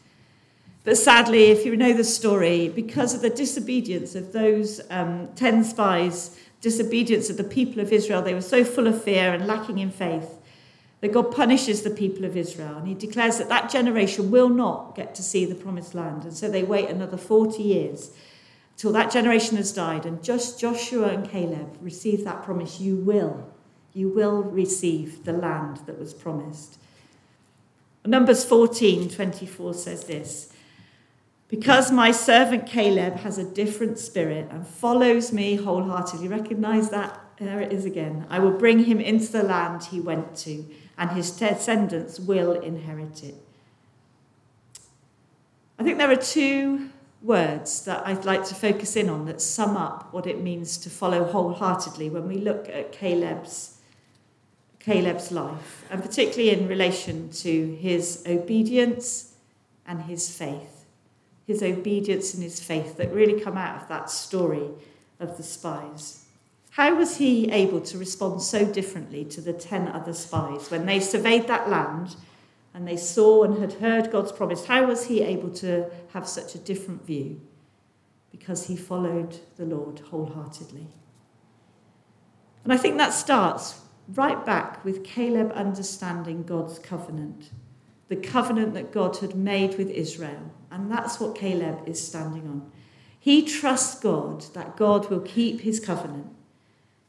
But 0.84 0.98
sadly, 0.98 1.52
if 1.52 1.64
you 1.64 1.78
know 1.78 1.94
the 1.94 2.04
story, 2.04 2.68
because 2.68 3.14
of 3.14 3.22
the 3.22 3.30
disobedience 3.30 4.16
of 4.16 4.34
those 4.34 4.82
um, 4.90 5.30
10 5.36 5.64
spies, 5.64 6.40
disobedience 6.60 7.30
of 7.30 7.38
the 7.38 7.44
people 7.44 7.84
of 7.84 7.94
Israel, 7.94 8.24
they 8.24 8.34
were 8.34 8.42
so 8.42 8.64
full 8.64 8.88
of 8.88 9.04
fear 9.04 9.32
and 9.32 9.46
lacking 9.46 9.78
in 9.78 9.92
faith 9.92 10.37
that 11.02 11.14
God 11.14 11.32
punishes 11.32 11.84
the 11.84 11.90
people 11.90 12.26
of 12.26 12.36
Israel. 12.36 12.78
And 12.78 12.88
he 12.88 12.94
declares 12.94 13.38
that 13.38 13.50
that 13.50 13.70
generation 13.70 14.32
will 14.32 14.50
not 14.50 14.96
get 14.96 15.14
to 15.16 15.24
see 15.24 15.46
the 15.46 15.56
promised 15.56 15.94
land. 15.94 16.24
And 16.24 16.36
so 16.36 16.50
they 16.50 16.64
wait 16.64 16.90
another 16.90 17.18
40 17.18 17.62
years 17.62 18.12
till 18.78 18.92
that 18.94 19.12
generation 19.12 19.58
has 19.58 19.72
died. 19.72 20.06
And 20.06 20.24
just 20.24 20.60
Joshua 20.60 21.10
and 21.10 21.30
Caleb 21.30 21.78
receive 21.82 22.24
that 22.24 22.44
promise 22.44 22.80
you 22.80 22.96
will. 22.96 23.48
You 23.94 24.10
will 24.10 24.44
receive 24.44 25.24
the 25.24 25.34
land 25.34 25.82
that 25.86 26.00
was 26.00 26.14
promised. 26.14 26.78
Numbers 28.06 28.46
14 28.46 29.10
24 29.10 29.74
says 29.74 30.06
this 30.06 30.54
Because 31.48 31.92
my 31.92 32.12
servant 32.12 32.66
Caleb 32.66 33.18
has 33.18 33.38
a 33.38 33.44
different 33.44 34.00
spirit 34.00 34.48
and 34.50 34.66
follows 34.66 35.34
me 35.34 35.56
wholeheartedly, 35.56 36.28
recognize 36.28 36.90
that 36.90 37.20
there 37.38 37.60
it 37.60 37.74
is 37.74 37.86
again. 37.86 38.26
I 38.30 38.40
will 38.40 38.52
bring 38.52 38.86
him 38.86 39.00
into 39.00 39.32
the 39.32 39.44
land 39.44 39.84
he 39.84 40.00
went 40.00 40.36
to 40.38 40.66
and 40.98 41.12
his 41.12 41.32
descendants 41.32 42.20
will 42.20 42.54
inherit 42.54 43.24
it. 43.24 43.36
I 45.80 45.84
think 45.84 45.98
there 45.98 46.12
are 46.12 46.16
two 46.16 46.90
words 47.22 47.86
that 47.86 48.06
I'd 48.06 48.26
like 48.26 48.46
to 48.46 48.56
focus 48.56 48.96
in 48.96 49.10
on 49.10 49.26
that 49.26 49.42
sum 49.42 49.78
up 49.78 50.12
what 50.14 50.26
it 50.26 50.42
means 50.42 50.78
to 50.80 50.90
follow 50.90 51.24
wholeheartedly 51.24 52.10
when 52.10 52.28
we 52.28 52.38
look 52.38 52.68
at 52.70 52.92
Caleb's 52.92 53.78
Caleb's 54.80 55.34
life, 55.34 55.84
and 55.92 56.02
particularly 56.02 56.50
in 56.50 56.66
relation 56.70 57.30
to 57.30 57.76
his 57.76 58.24
obedience 58.26 59.34
and 59.86 60.04
his 60.04 60.34
faith. 60.34 60.86
His 61.46 61.62
obedience 61.62 62.34
and 62.34 62.42
his 62.42 62.62
faith 62.62 62.96
that 62.96 63.12
really 63.12 63.42
come 63.42 63.58
out 63.58 63.82
of 63.82 63.90
that 63.90 64.10
story 64.10 64.70
of 65.20 65.36
the 65.36 65.44
spies. 65.44 66.27
How 66.78 66.94
was 66.94 67.18
he 67.18 67.50
able 67.50 67.82
to 67.82 67.98
respond 67.98 68.44
so 68.44 68.64
differently 68.64 69.26
to 69.26 69.42
the 69.42 69.52
10 69.52 69.88
other 69.88 70.14
spies 70.14 70.70
when 70.70 70.86
they 70.86 71.00
surveyed 71.00 71.48
that 71.48 71.68
land 71.72 72.16
and 72.72 72.88
they 72.88 72.98
saw 72.98 73.44
and 73.44 73.58
had 73.58 73.82
heard 73.82 74.12
God's 74.12 74.32
promise? 74.32 74.68
How 74.68 74.86
was 74.86 75.08
he 75.08 75.24
able 75.24 75.50
to 75.56 75.90
have 76.14 76.28
such 76.28 76.54
a 76.54 76.60
different 76.60 77.04
view? 77.04 77.42
Because 78.30 78.68
he 78.68 78.76
followed 78.76 79.40
the 79.56 79.66
Lord 79.66 80.02
wholeheartedly. 80.12 80.86
And 82.64 82.72
I 82.72 82.78
think 82.78 83.00
that 83.00 83.12
starts 83.12 83.82
right 84.10 84.46
back 84.46 84.86
with 84.86 85.04
Caleb 85.04 85.52
understanding 85.54 86.44
God's 86.44 86.78
covenant, 86.78 87.50
the 88.08 88.16
covenant 88.16 88.76
that 88.76 88.92
God 88.92 89.18
had 89.18 89.34
made 89.34 89.80
with 89.80 89.90
Israel. 89.90 90.52
And 90.70 90.92
that's 90.92 91.20
what 91.20 91.34
Caleb 91.34 91.90
is 91.90 92.06
standing 92.06 92.48
on. 92.48 92.72
He 93.20 93.42
trusts 93.42 94.00
God 94.00 94.44
that 94.54 94.78
God 94.78 95.10
will 95.10 95.22
keep 95.22 95.62
his 95.62 95.80
covenant. 95.80 96.37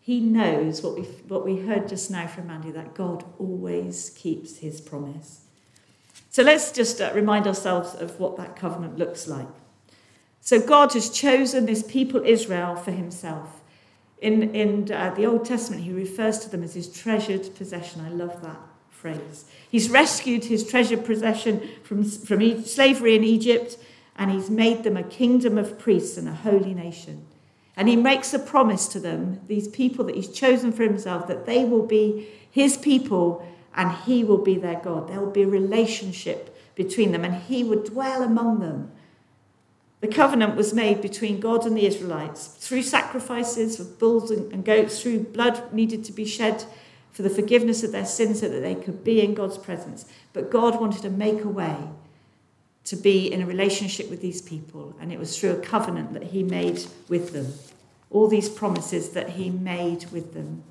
He 0.09 0.21
knows 0.21 0.83
what 0.83 0.95
we, 0.95 1.03
what 1.03 1.45
we 1.45 1.59
heard 1.59 1.87
just 1.87 2.11
now 2.11 2.27
from 2.27 2.49
Andy 2.49 2.71
that 2.71 2.95
God 2.95 3.27
always 3.39 4.09
keeps 4.17 4.57
his 4.57 4.81
promise. 4.81 5.43
So 6.31 6.43
let's 6.43 6.73
just 6.73 7.03
uh, 7.03 7.11
remind 7.15 7.47
ourselves 7.47 7.95
of 7.95 8.19
what 8.19 8.39
that 8.39 8.57
covenant 8.57 8.97
looks 8.97 9.29
like. 9.29 9.49
So 10.41 10.63
God 10.63 10.95
has 10.95 11.11
chosen 11.11 11.67
this 11.67 11.83
people 11.83 12.23
Israel 12.25 12.75
for 12.75 12.91
himself. 12.91 13.61
In, 14.23 14.55
in 14.55 14.91
uh, 14.91 15.13
the 15.15 15.27
Old 15.27 15.45
Testament, 15.45 15.83
he 15.83 15.93
refers 15.93 16.39
to 16.39 16.49
them 16.49 16.63
as 16.63 16.73
his 16.73 16.91
treasured 16.91 17.55
possession. 17.55 18.01
I 18.01 18.09
love 18.09 18.41
that 18.41 18.61
phrase. 18.89 19.45
He's 19.71 19.91
rescued 19.91 20.47
his 20.47 20.67
treasured 20.67 21.05
possession 21.05 21.69
from, 21.83 22.03
from 22.03 22.65
slavery 22.65 23.15
in 23.15 23.25
Egypt, 23.25 23.77
and 24.17 24.31
he's 24.31 24.49
made 24.49 24.85
them 24.85 24.97
a 24.97 25.03
kingdom 25.03 25.59
of 25.59 25.79
priests 25.79 26.17
and 26.17 26.27
a 26.31 26.33
holy 26.33 26.73
nation. 26.73 27.28
And 27.79 27.89
he 27.89 27.95
makes 27.95 28.35
a 28.35 28.41
promise 28.41 28.89
to 28.89 28.99
them, 28.99 29.41
these 29.47 29.69
people 29.69 30.05
that 30.07 30.17
he's 30.17 30.33
chosen 30.33 30.73
for 30.73 30.83
himself, 30.83 31.29
that 31.29 31.47
they 31.47 31.65
will 31.65 31.87
be 31.87 32.29
his 32.51 32.77
people 32.77 33.47
and 33.73 33.93
he 33.93 34.25
will 34.25 34.43
be 34.43 34.57
their 34.57 34.81
God. 34.81 35.09
There 35.09 35.21
will 35.21 35.31
be 35.31 35.43
a 35.43 35.49
relationship 35.49 36.59
between 36.75 37.13
them, 37.13 37.25
and 37.25 37.37
he 37.37 37.63
would 37.63 37.85
dwell 37.85 38.25
among 38.25 38.59
them. 38.59 38.91
The 40.01 40.09
covenant 40.09 40.57
was 40.57 40.75
made 40.75 41.01
between 41.01 41.39
God 41.39 41.65
and 41.67 41.77
the 41.77 41.87
Israelites 41.87 42.49
through 42.49 42.83
sacrifices 42.83 43.79
of 43.79 44.01
bulls 44.01 44.33
and 44.33 44.65
goats, 44.65 45.01
through 45.01 45.21
blood 45.21 45.73
needed 45.73 46.03
to 46.05 46.13
be 46.13 46.25
shed 46.25 46.65
for 47.13 47.23
the 47.23 47.31
forgiveness 47.31 47.85
of 47.85 47.93
their 47.93 48.07
sins 48.07 48.41
so 48.41 48.49
that 48.49 48.61
they 48.61 48.75
could 48.75 49.05
be 49.05 49.21
in 49.21 49.35
God's 49.35 49.59
presence. 49.59 50.05
But 50.33 50.51
God 50.51 50.81
wanted 50.81 51.03
to 51.03 51.11
make 51.11 51.45
a 51.45 51.49
way 51.49 51.77
to 52.89 52.97
be 52.97 53.31
in 53.33 53.43
a 53.43 53.47
relationship 53.47 54.11
with 54.11 54.21
these 54.21 54.43
people, 54.43 54.95
and 55.01 55.13
it 55.13 55.19
was 55.19 55.39
through 55.39 55.53
a 55.53 55.61
covenant 55.61 56.13
that 56.13 56.25
He 56.25 56.43
made 56.43 56.87
with 57.09 57.33
them. 57.33 57.55
All 58.11 58.29
these 58.29 58.49
promises 58.49 59.11
that 59.11 59.31
He 59.31 59.51
made 59.51 60.07
with 60.11 60.35
them. 60.35 60.63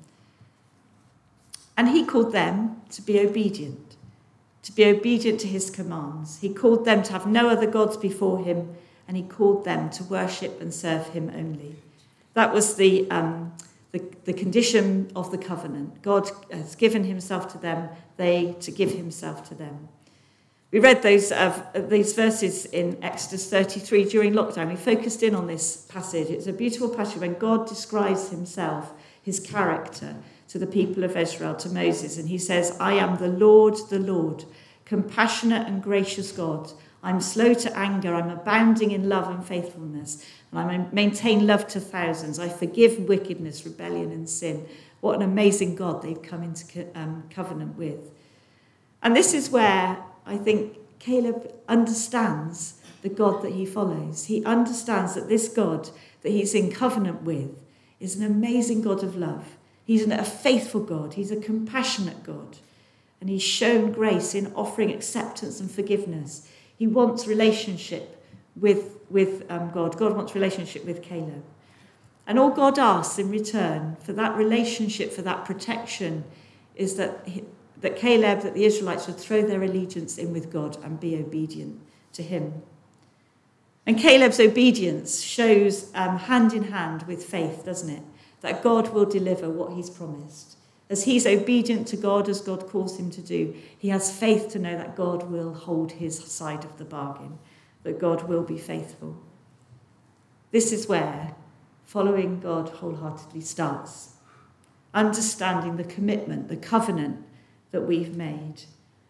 And 1.76 1.88
He 1.88 2.04
called 2.04 2.32
them 2.32 2.82
to 2.90 3.02
be 3.02 3.20
obedient, 3.20 3.96
to 4.62 4.72
be 4.72 4.84
obedient 4.84 5.40
to 5.40 5.48
His 5.48 5.70
commands. 5.70 6.40
He 6.40 6.52
called 6.52 6.84
them 6.84 7.02
to 7.04 7.12
have 7.12 7.26
no 7.26 7.48
other 7.48 7.66
gods 7.66 7.96
before 7.96 8.44
Him 8.44 8.76
and 9.08 9.16
he 9.16 9.22
called 9.22 9.64
them 9.64 9.88
to 9.88 10.04
worship 10.04 10.60
and 10.60 10.72
serve 10.72 11.08
him 11.08 11.32
only. 11.34 11.74
That 12.34 12.52
was 12.52 12.76
the, 12.76 13.10
um, 13.10 13.54
the, 13.90 14.04
the 14.24 14.34
condition 14.34 15.10
of 15.16 15.30
the 15.30 15.38
covenant. 15.38 16.02
God 16.02 16.30
has 16.52 16.76
given 16.76 17.04
himself 17.04 17.50
to 17.52 17.58
them, 17.58 17.88
they 18.18 18.54
to 18.60 18.70
give 18.70 18.92
himself 18.92 19.48
to 19.48 19.54
them. 19.54 19.88
We 20.70 20.80
read 20.80 21.02
those, 21.02 21.32
uh, 21.32 21.62
these 21.88 22.12
verses 22.12 22.66
in 22.66 23.02
Exodus 23.02 23.48
33 23.48 24.04
during 24.04 24.32
lockdown. 24.34 24.68
We 24.68 24.76
focused 24.76 25.22
in 25.22 25.34
on 25.34 25.46
this 25.46 25.78
passage. 25.88 26.28
It's 26.28 26.46
a 26.46 26.52
beautiful 26.52 26.90
passage 26.90 27.20
when 27.20 27.34
God 27.34 27.66
describes 27.66 28.28
himself, 28.28 28.92
his 29.22 29.40
character, 29.40 30.16
to 30.48 30.58
the 30.58 30.66
people 30.66 31.04
of 31.04 31.16
Israel, 31.16 31.54
to 31.56 31.70
Moses. 31.70 32.18
And 32.18 32.28
he 32.28 32.38
says, 32.38 32.76
I 32.78 32.94
am 32.94 33.16
the 33.16 33.28
Lord, 33.28 33.76
the 33.88 33.98
Lord, 33.98 34.44
compassionate 34.84 35.66
and 35.66 35.82
gracious 35.82 36.32
God 36.32 36.72
I'm 37.02 37.20
slow 37.20 37.54
to 37.54 37.78
anger. 37.78 38.14
I'm 38.14 38.30
abounding 38.30 38.90
in 38.90 39.08
love 39.08 39.28
and 39.28 39.44
faithfulness. 39.44 40.24
And 40.50 40.58
I 40.58 40.86
maintain 40.92 41.46
love 41.46 41.68
to 41.68 41.80
thousands. 41.80 42.38
I 42.38 42.48
forgive 42.48 42.98
wickedness, 43.08 43.64
rebellion, 43.64 44.10
and 44.10 44.28
sin. 44.28 44.66
What 45.00 45.16
an 45.16 45.22
amazing 45.22 45.76
God 45.76 46.02
they've 46.02 46.20
come 46.20 46.42
into 46.42 46.86
um, 46.98 47.24
covenant 47.30 47.76
with. 47.76 48.10
And 49.02 49.14
this 49.14 49.32
is 49.32 49.48
where 49.48 49.98
I 50.28 50.36
think 50.36 50.76
Caleb 50.98 51.52
understands 51.68 52.74
the 53.02 53.08
God 53.08 53.42
that 53.42 53.52
he 53.52 53.64
follows. 53.64 54.26
He 54.26 54.44
understands 54.44 55.14
that 55.14 55.28
this 55.28 55.48
God 55.48 55.90
that 56.22 56.30
he's 56.30 56.54
in 56.54 56.70
covenant 56.70 57.22
with 57.22 57.56
is 58.00 58.16
an 58.16 58.24
amazing 58.24 58.82
God 58.82 59.02
of 59.02 59.16
love. 59.16 59.56
He's 59.84 60.06
a 60.06 60.24
faithful 60.24 60.82
God. 60.82 61.14
He's 61.14 61.30
a 61.30 61.36
compassionate 61.40 62.22
God. 62.22 62.58
And 63.20 63.30
he's 63.30 63.42
shown 63.42 63.92
grace 63.92 64.34
in 64.34 64.52
offering 64.54 64.92
acceptance 64.92 65.60
and 65.60 65.70
forgiveness. 65.70 66.48
He 66.76 66.86
wants 66.86 67.26
relationship 67.26 68.22
with, 68.54 68.98
with 69.08 69.50
um, 69.50 69.70
God. 69.70 69.96
God 69.96 70.14
wants 70.14 70.34
relationship 70.34 70.84
with 70.84 71.02
Caleb. 71.02 71.42
And 72.26 72.38
all 72.38 72.50
God 72.50 72.78
asks 72.78 73.18
in 73.18 73.30
return 73.30 73.96
for 74.00 74.12
that 74.12 74.36
relationship, 74.36 75.12
for 75.12 75.22
that 75.22 75.46
protection, 75.46 76.24
is 76.74 76.96
that, 76.96 77.26
that 77.80 77.96
Caleb, 77.96 78.42
that 78.42 78.54
the 78.54 78.64
Israelites 78.64 79.06
would 79.06 79.18
throw 79.18 79.42
their 79.42 79.62
allegiance 79.62 80.18
in 80.18 80.32
with 80.32 80.52
God 80.52 80.76
and 80.82 80.98
be 80.98 81.16
obedient 81.16 81.80
to 82.12 82.22
him. 82.22 82.62
And 83.86 83.98
Caleb's 83.98 84.40
obedience 84.40 85.22
shows 85.22 85.90
um, 85.94 86.18
hand 86.18 86.52
in 86.52 86.64
hand 86.64 87.04
with 87.04 87.24
faith, 87.24 87.64
doesn't 87.64 87.88
it? 87.88 88.02
That 88.42 88.62
God 88.62 88.92
will 88.92 89.06
deliver 89.06 89.48
what 89.48 89.72
he's 89.72 89.88
promised. 89.88 90.58
As 90.90 91.04
he's 91.04 91.26
obedient 91.26 91.86
to 91.88 91.96
God 91.96 92.28
as 92.28 92.40
God 92.40 92.66
calls 92.66 92.98
him 92.98 93.10
to 93.10 93.20
do, 93.20 93.54
he 93.78 93.88
has 93.88 94.16
faith 94.16 94.48
to 94.50 94.58
know 94.58 94.76
that 94.76 94.96
God 94.96 95.30
will 95.30 95.54
hold 95.54 95.92
his 95.92 96.18
side 96.18 96.64
of 96.64 96.78
the 96.78 96.84
bargain, 96.84 97.38
that 97.82 97.98
God 97.98 98.28
will 98.28 98.42
be 98.42 98.58
faithful. 98.58 99.16
This 100.50 100.72
is 100.72 100.88
where 100.88 101.34
following 101.84 102.40
God 102.40 102.68
wholeheartedly 102.68 103.40
starts. 103.40 104.16
Understanding 104.94 105.76
the 105.76 105.84
commitment, 105.84 106.48
the 106.48 106.56
covenant 106.56 107.24
that 107.70 107.82
we've 107.82 108.16
made. 108.16 108.62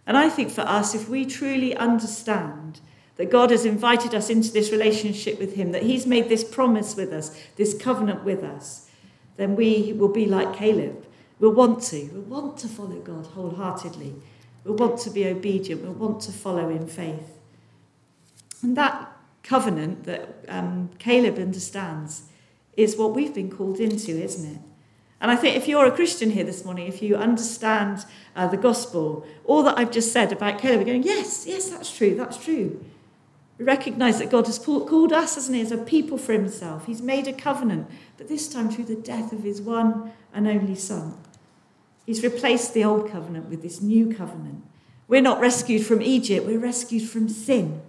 And 0.06 0.16
I 0.16 0.28
think 0.28 0.50
for 0.50 0.62
us, 0.62 0.94
if 0.94 1.08
we 1.08 1.24
truly 1.24 1.76
understand 1.76 2.80
that 3.16 3.30
God 3.30 3.50
has 3.50 3.64
invited 3.64 4.14
us 4.14 4.30
into 4.30 4.52
this 4.52 4.70
relationship 4.70 5.38
with 5.38 5.54
Him, 5.54 5.72
that 5.72 5.82
He's 5.82 6.06
made 6.06 6.28
this 6.28 6.44
promise 6.44 6.96
with 6.96 7.12
us, 7.12 7.36
this 7.56 7.76
covenant 7.76 8.24
with 8.24 8.42
us, 8.42 8.88
then 9.36 9.54
we 9.54 9.92
will 9.92 10.08
be 10.08 10.26
like 10.26 10.56
Caleb 10.56 11.04
We'll 11.38 11.52
want 11.52 11.82
to. 11.84 12.10
We'll 12.12 12.42
want 12.42 12.58
to 12.58 12.68
follow 12.68 12.98
God 12.98 13.26
wholeheartedly. 13.26 14.14
We'll 14.64 14.74
want 14.74 14.98
to 15.00 15.10
be 15.10 15.26
obedient. 15.26 15.82
We'll 15.82 15.92
want 15.92 16.20
to 16.22 16.32
follow 16.32 16.68
in 16.68 16.86
faith. 16.86 17.38
And 18.62 18.76
that 18.76 19.12
covenant 19.42 20.04
that 20.04 20.44
um, 20.48 20.90
Caleb 20.98 21.38
understands 21.38 22.24
is 22.76 22.96
what 22.96 23.14
we've 23.14 23.34
been 23.34 23.50
called 23.50 23.78
into, 23.78 24.12
isn't 24.20 24.56
it? 24.56 24.60
And 25.20 25.30
I 25.30 25.36
think 25.36 25.56
if 25.56 25.66
you're 25.66 25.86
a 25.86 25.90
Christian 25.90 26.30
here 26.30 26.44
this 26.44 26.64
morning, 26.64 26.86
if 26.86 27.02
you 27.02 27.16
understand 27.16 28.04
uh, 28.36 28.46
the 28.46 28.56
gospel, 28.56 29.26
all 29.44 29.62
that 29.64 29.76
I've 29.76 29.90
just 29.90 30.12
said 30.12 30.32
about 30.32 30.60
Caleb, 30.60 30.86
going, 30.86 31.02
yes, 31.02 31.44
yes, 31.46 31.70
that's 31.70 31.94
true, 31.94 32.14
that's 32.14 32.42
true. 32.42 32.84
We 33.58 33.64
recognize 33.64 34.20
that 34.20 34.30
God 34.30 34.46
has 34.46 34.58
called 34.58 35.12
us, 35.12 35.34
hasn't 35.34 35.56
he, 35.56 35.62
as 35.62 35.72
a 35.72 35.78
people 35.78 36.18
for 36.18 36.32
himself. 36.32 36.86
He's 36.86 37.02
made 37.02 37.26
a 37.26 37.32
covenant, 37.32 37.90
but 38.16 38.28
this 38.28 38.48
time 38.48 38.70
through 38.70 38.84
the 38.84 38.94
death 38.94 39.32
of 39.32 39.42
his 39.42 39.60
one 39.60 40.12
and 40.32 40.46
only 40.46 40.76
Son. 40.76 41.14
He's 42.06 42.22
replaced 42.22 42.72
the 42.72 42.84
old 42.84 43.10
covenant 43.10 43.50
with 43.50 43.62
this 43.62 43.82
new 43.82 44.14
covenant. 44.14 44.64
We're 45.08 45.20
not 45.20 45.40
rescued 45.40 45.84
from 45.84 46.00
Egypt, 46.00 46.46
we're 46.46 46.58
rescued 46.60 47.08
from 47.08 47.28
sin. 47.28 47.82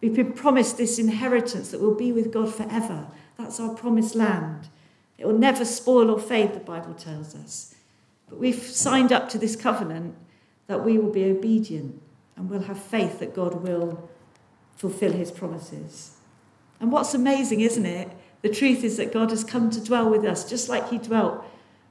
We've 0.00 0.14
been 0.14 0.32
promised 0.32 0.78
this 0.78 0.98
inheritance 0.98 1.70
that 1.70 1.80
will 1.80 1.94
be 1.94 2.10
with 2.10 2.32
God 2.32 2.54
forever. 2.54 3.06
That's 3.38 3.60
our 3.60 3.74
promised 3.74 4.14
land. 4.14 4.68
It 5.18 5.26
will 5.26 5.38
never 5.38 5.64
spoil 5.64 6.10
or 6.10 6.18
fade, 6.18 6.54
the 6.54 6.60
Bible 6.60 6.94
tells 6.94 7.34
us. 7.34 7.74
But 8.28 8.38
we've 8.38 8.62
signed 8.62 9.12
up 9.12 9.28
to 9.30 9.38
this 9.38 9.56
covenant 9.56 10.16
that 10.66 10.84
we 10.84 10.98
will 10.98 11.12
be 11.12 11.24
obedient 11.24 12.00
and 12.36 12.50
we'll 12.50 12.62
have 12.62 12.82
faith 12.82 13.20
that 13.20 13.34
God 13.34 13.62
will 13.62 14.08
fulfill 14.76 15.12
his 15.12 15.30
promises. 15.30 16.16
And 16.80 16.90
what's 16.90 17.14
amazing, 17.14 17.60
isn't 17.60 17.86
it? 17.86 18.10
The 18.42 18.48
truth 18.48 18.82
is 18.82 18.96
that 18.96 19.12
God 19.12 19.30
has 19.30 19.44
come 19.44 19.70
to 19.70 19.80
dwell 19.82 20.10
with 20.10 20.24
us, 20.24 20.48
just 20.48 20.68
like 20.68 20.90
he 20.90 20.98
dwelt 20.98 21.44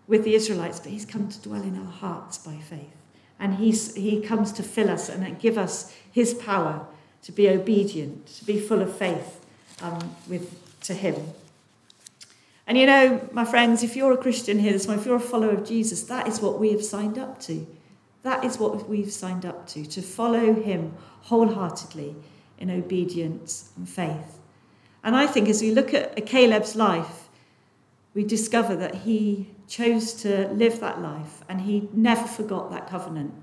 with 0.08 0.24
the 0.24 0.36
Israelites, 0.36 0.80
but 0.80 0.92
he's 0.92 1.06
come 1.06 1.30
to 1.30 1.42
dwell 1.42 1.62
in 1.62 1.77
our 1.77 1.92
hearts 1.92 2.38
by 2.38 2.58
faith. 2.58 2.96
And 3.39 3.56
he's, 3.56 3.96
he 3.96 4.22
comes 4.22 4.51
to 4.53 4.63
fill 4.63 4.89
us 4.89 5.10
and 5.10 5.39
give 5.39 5.58
us 5.58 5.96
his 6.12 6.34
power 6.34 6.86
to 7.24 7.32
be 7.32 7.50
obedient, 7.50 8.27
to 8.27 8.46
be 8.46 8.60
full 8.60 8.82
of 8.82 8.96
faith, 8.96 9.44
um, 9.82 10.15
with, 10.27 10.80
to 10.82 10.94
Him. 10.94 11.15
And 12.65 12.77
you 12.77 12.86
know, 12.86 13.27
my 13.32 13.43
friends, 13.43 13.84
if 13.84 13.96
you're 13.96 14.13
a 14.13 14.17
Christian 14.17 14.60
here 14.60 14.72
this 14.72 14.88
morning, 14.88 15.01
if 15.01 15.08
you're 15.08 15.17
a 15.17 15.20
follower 15.20 15.51
of 15.51 15.67
Jesus, 15.67 16.03
that 16.03 16.27
is 16.27 16.39
what 16.39 16.60
we 16.60 16.72
have 16.72 16.84
signed 16.84 17.17
up 17.17 17.39
to. 17.41 17.67
That 18.24 18.46
is 18.46 18.58
what 18.58 18.88
we've 18.88 19.12
signed 19.12 19.46
up 19.46 19.67
to, 19.67 19.86
to 19.86 20.01
follow 20.01 20.53
Him 20.53 20.93
wholeheartedly 21.24 22.15
in 22.58 22.72
obedience 22.72 23.72
and 23.75 23.88
faith. 23.88 24.39
And 25.03 25.15
I 25.15 25.27
think 25.27 25.50
as 25.50 25.62
we 25.62 25.72
look 25.72 25.93
at 25.93 26.25
Caleb's 26.25 26.75
life, 26.75 27.27
we 28.13 28.24
discover 28.24 28.75
that 28.75 28.96
he 28.96 29.50
chose 29.67 30.13
to 30.13 30.48
live 30.50 30.79
that 30.79 31.01
life 31.01 31.43
and 31.50 31.62
he 31.62 31.89
never 31.93 32.27
forgot 32.27 32.72
that 32.72 32.89
covenant 32.89 33.34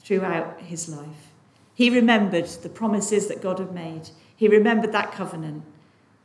throughout 0.00 0.60
his 0.60 0.88
life. 0.88 1.32
He 1.74 1.90
remembered 1.90 2.46
the 2.46 2.68
promises 2.68 3.28
that 3.28 3.42
God 3.42 3.58
had 3.58 3.72
made, 3.72 4.10
he 4.34 4.48
remembered 4.48 4.92
that 4.92 5.12
covenant, 5.12 5.62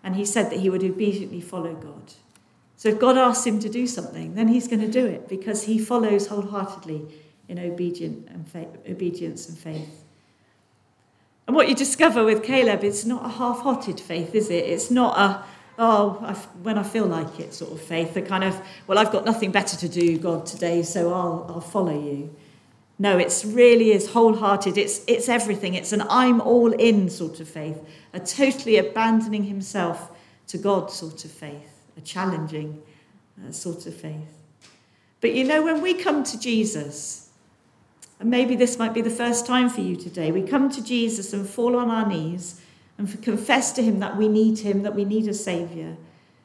and 0.03 0.15
he 0.15 0.25
said 0.25 0.49
that 0.49 0.59
he 0.59 0.69
would 0.69 0.83
obediently 0.83 1.41
follow 1.41 1.73
God. 1.73 2.13
So 2.81 2.89
if 2.89 2.97
God 2.97 3.15
asks 3.15 3.45
him 3.45 3.59
to 3.59 3.69
do 3.69 3.85
something, 3.85 4.33
then 4.33 4.47
he's 4.47 4.67
going 4.67 4.81
to 4.81 4.87
do 4.87 5.05
it 5.05 5.29
because 5.29 5.61
he 5.65 5.77
follows 5.77 6.25
wholeheartedly 6.25 7.05
in 7.47 7.59
obedient 7.59 8.27
and 8.27 8.43
obedience 8.89 9.47
and 9.47 9.55
faith. 9.55 10.03
And 11.45 11.55
what 11.55 11.69
you 11.69 11.75
discover 11.75 12.23
with 12.23 12.41
Caleb, 12.41 12.83
it's 12.83 13.05
not 13.05 13.23
a 13.23 13.29
half 13.29 13.59
hearted 13.59 13.99
faith, 13.99 14.33
is 14.33 14.49
it? 14.49 14.65
It's 14.65 14.89
not 14.89 15.15
a, 15.15 15.43
oh, 15.77 16.17
I, 16.23 16.33
when 16.63 16.79
I 16.79 16.81
feel 16.81 17.05
like 17.05 17.39
it 17.39 17.53
sort 17.53 17.71
of 17.71 17.79
faith, 17.79 18.15
the 18.15 18.23
kind 18.23 18.43
of, 18.43 18.59
well, 18.87 18.97
I've 18.97 19.11
got 19.11 19.25
nothing 19.25 19.51
better 19.51 19.77
to 19.77 19.87
do, 19.87 20.17
God, 20.17 20.47
today, 20.47 20.81
so 20.81 21.13
I'll, 21.13 21.45
I'll 21.49 21.61
follow 21.61 21.93
you. 21.93 22.35
No, 22.97 23.19
it's 23.19 23.45
really 23.45 23.91
is 23.91 24.09
wholehearted. 24.09 24.79
It's, 24.79 25.03
it's 25.05 25.29
everything. 25.29 25.75
It's 25.75 25.93
an 25.93 26.01
I'm 26.09 26.41
all 26.41 26.71
in 26.71 27.11
sort 27.11 27.41
of 27.41 27.47
faith, 27.47 27.77
a 28.11 28.19
totally 28.19 28.77
abandoning 28.77 29.43
himself 29.43 30.09
to 30.47 30.57
God 30.57 30.89
sort 30.89 31.23
of 31.25 31.29
faith, 31.29 31.70
challenging 32.03 32.81
uh, 33.47 33.51
sort 33.51 33.85
of 33.85 33.95
faith. 33.95 34.37
But 35.19 35.33
you 35.33 35.43
know, 35.43 35.61
when 35.61 35.81
we 35.81 35.93
come 35.93 36.23
to 36.23 36.39
Jesus, 36.39 37.29
and 38.21 38.29
maybe 38.29 38.55
this 38.55 38.77
might 38.77 38.93
be 38.93 39.01
the 39.01 39.09
first 39.09 39.47
time 39.47 39.67
for 39.67 39.81
you 39.81 39.95
today. 39.95 40.31
We 40.31 40.43
come 40.43 40.69
to 40.69 40.83
Jesus 40.83 41.33
and 41.33 41.47
fall 41.47 41.75
on 41.75 41.89
our 41.89 42.07
knees 42.07 42.61
and 42.99 43.21
confess 43.23 43.71
to 43.73 43.81
him 43.81 43.99
that 43.99 44.15
we 44.15 44.27
need 44.27 44.59
him, 44.59 44.83
that 44.83 44.93
we 44.93 45.05
need 45.05 45.27
a 45.27 45.33
saviour. 45.33 45.97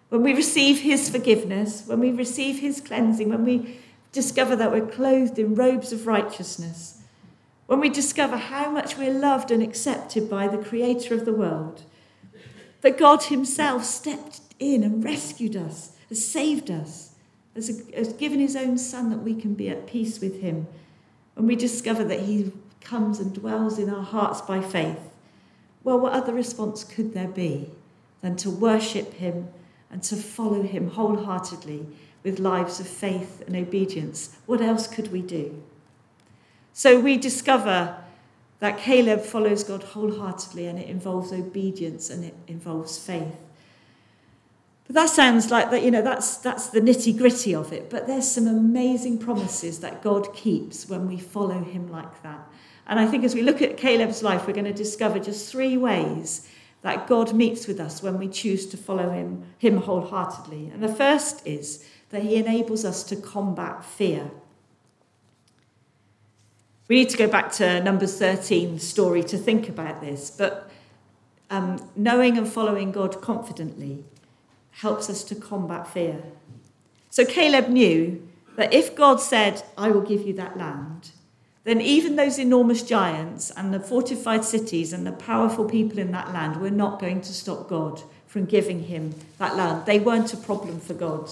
When 0.08 0.22
we 0.22 0.32
receive 0.32 0.80
his 0.80 1.10
forgiveness, 1.10 1.86
when 1.86 2.00
we 2.00 2.12
receive 2.12 2.60
his 2.60 2.80
cleansing, 2.80 3.28
when 3.28 3.44
we 3.44 3.78
discover 4.10 4.56
that 4.56 4.72
we're 4.72 4.86
clothed 4.86 5.38
in 5.38 5.54
robes 5.54 5.92
of 5.92 6.06
righteousness, 6.06 7.02
when 7.66 7.80
we 7.80 7.90
discover 7.90 8.38
how 8.38 8.70
much 8.70 8.96
we're 8.96 9.12
loved 9.12 9.50
and 9.50 9.62
accepted 9.62 10.30
by 10.30 10.48
the 10.48 10.56
creator 10.56 11.12
of 11.12 11.26
the 11.26 11.34
world, 11.34 11.82
that 12.80 12.96
God 12.96 13.24
himself 13.24 13.84
stepped 13.84 14.40
in 14.58 14.82
and 14.82 15.04
rescued 15.04 15.56
us, 15.56 15.96
has 16.08 16.24
saved 16.24 16.70
us, 16.70 17.14
has, 17.54 17.82
has 17.94 18.12
given 18.14 18.40
his 18.40 18.56
own 18.56 18.78
son 18.78 19.10
that 19.10 19.18
we 19.18 19.34
can 19.34 19.54
be 19.54 19.68
at 19.68 19.86
peace 19.86 20.20
with 20.20 20.40
him 20.40 20.66
when 21.36 21.46
we 21.46 21.54
discover 21.54 22.02
that 22.04 22.20
He 22.20 22.50
comes 22.80 23.20
and 23.20 23.34
dwells 23.34 23.78
in 23.78 23.90
our 23.90 24.02
hearts 24.02 24.40
by 24.40 24.60
faith, 24.60 25.10
well, 25.84 26.00
what 26.00 26.14
other 26.14 26.32
response 26.32 26.82
could 26.82 27.12
there 27.12 27.28
be 27.28 27.70
than 28.22 28.36
to 28.36 28.50
worship 28.50 29.12
Him 29.14 29.48
and 29.90 30.02
to 30.04 30.16
follow 30.16 30.62
Him 30.62 30.90
wholeheartedly 30.90 31.86
with 32.22 32.38
lives 32.38 32.80
of 32.80 32.88
faith 32.88 33.42
and 33.46 33.54
obedience? 33.54 34.34
What 34.46 34.62
else 34.62 34.86
could 34.86 35.12
we 35.12 35.20
do? 35.20 35.62
So 36.72 36.98
we 36.98 37.18
discover 37.18 37.98
that 38.60 38.78
Caleb 38.78 39.20
follows 39.20 39.62
God 39.62 39.82
wholeheartedly 39.82 40.66
and 40.66 40.78
it 40.78 40.88
involves 40.88 41.34
obedience 41.34 42.08
and 42.08 42.24
it 42.24 42.34
involves 42.48 42.98
faith. 42.98 43.36
But 44.86 44.94
that 44.94 45.08
sounds 45.10 45.50
like 45.50 45.70
that, 45.70 45.82
you 45.82 45.90
know, 45.90 46.02
that's, 46.02 46.36
that's 46.36 46.68
the 46.68 46.80
nitty 46.80 47.16
gritty 47.18 47.54
of 47.54 47.72
it. 47.72 47.90
But 47.90 48.06
there's 48.06 48.30
some 48.30 48.46
amazing 48.46 49.18
promises 49.18 49.80
that 49.80 50.02
God 50.02 50.32
keeps 50.34 50.88
when 50.88 51.08
we 51.08 51.18
follow 51.18 51.62
him 51.62 51.90
like 51.90 52.22
that. 52.22 52.48
And 52.86 53.00
I 53.00 53.06
think 53.06 53.24
as 53.24 53.34
we 53.34 53.42
look 53.42 53.60
at 53.62 53.76
Caleb's 53.76 54.22
life, 54.22 54.46
we're 54.46 54.52
going 54.52 54.64
to 54.64 54.72
discover 54.72 55.18
just 55.18 55.50
three 55.50 55.76
ways 55.76 56.48
that 56.82 57.08
God 57.08 57.34
meets 57.34 57.66
with 57.66 57.80
us 57.80 58.00
when 58.00 58.16
we 58.16 58.28
choose 58.28 58.64
to 58.66 58.76
follow 58.76 59.10
him, 59.10 59.44
him 59.58 59.78
wholeheartedly. 59.78 60.70
And 60.72 60.80
the 60.80 60.94
first 60.94 61.44
is 61.44 61.84
that 62.10 62.22
he 62.22 62.36
enables 62.36 62.84
us 62.84 63.02
to 63.04 63.16
combat 63.16 63.84
fear. 63.84 64.30
We 66.86 66.94
need 66.94 67.10
to 67.10 67.16
go 67.16 67.26
back 67.26 67.50
to 67.52 67.82
Numbers 67.82 68.16
13 68.16 68.78
story 68.78 69.24
to 69.24 69.36
think 69.36 69.68
about 69.68 70.00
this, 70.00 70.30
but 70.30 70.70
um, 71.50 71.90
knowing 71.96 72.38
and 72.38 72.48
following 72.48 72.92
God 72.92 73.20
confidently 73.20 74.04
helps 74.76 75.08
us 75.08 75.24
to 75.24 75.34
combat 75.34 75.88
fear. 75.88 76.22
So 77.08 77.24
Caleb 77.24 77.68
knew 77.68 78.26
that 78.56 78.74
if 78.74 78.94
God 78.94 79.20
said, 79.20 79.62
I 79.76 79.90
will 79.90 80.02
give 80.02 80.26
you 80.26 80.34
that 80.34 80.58
land, 80.58 81.10
then 81.64 81.80
even 81.80 82.16
those 82.16 82.38
enormous 82.38 82.82
giants 82.82 83.50
and 83.50 83.72
the 83.72 83.80
fortified 83.80 84.44
cities 84.44 84.92
and 84.92 85.06
the 85.06 85.12
powerful 85.12 85.64
people 85.64 85.98
in 85.98 86.12
that 86.12 86.32
land 86.32 86.60
were 86.60 86.70
not 86.70 87.00
going 87.00 87.20
to 87.22 87.32
stop 87.32 87.68
God 87.68 88.02
from 88.26 88.44
giving 88.44 88.84
him 88.84 89.14
that 89.38 89.56
land. 89.56 89.86
They 89.86 89.98
weren't 89.98 90.34
a 90.34 90.36
problem 90.36 90.78
for 90.78 90.94
God. 90.94 91.30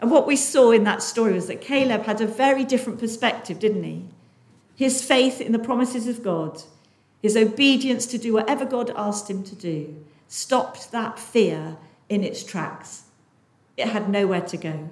And 0.00 0.10
what 0.10 0.26
we 0.26 0.36
saw 0.36 0.70
in 0.70 0.84
that 0.84 1.02
story 1.02 1.34
was 1.34 1.48
that 1.48 1.60
Caleb 1.60 2.04
had 2.04 2.20
a 2.20 2.26
very 2.26 2.64
different 2.64 2.98
perspective, 2.98 3.58
didn't 3.58 3.84
he? 3.84 4.04
His 4.74 5.04
faith 5.04 5.40
in 5.40 5.52
the 5.52 5.58
promises 5.58 6.06
of 6.06 6.22
God, 6.22 6.62
his 7.20 7.36
obedience 7.36 8.06
to 8.06 8.18
do 8.18 8.32
whatever 8.32 8.64
God 8.64 8.92
asked 8.96 9.28
him 9.28 9.42
to 9.44 9.54
do, 9.54 10.04
stopped 10.28 10.92
that 10.92 11.18
fear 11.18 11.76
in 12.08 12.24
its 12.24 12.42
tracks. 12.42 13.04
It 13.76 13.88
had 13.88 14.08
nowhere 14.08 14.40
to 14.40 14.56
go. 14.56 14.90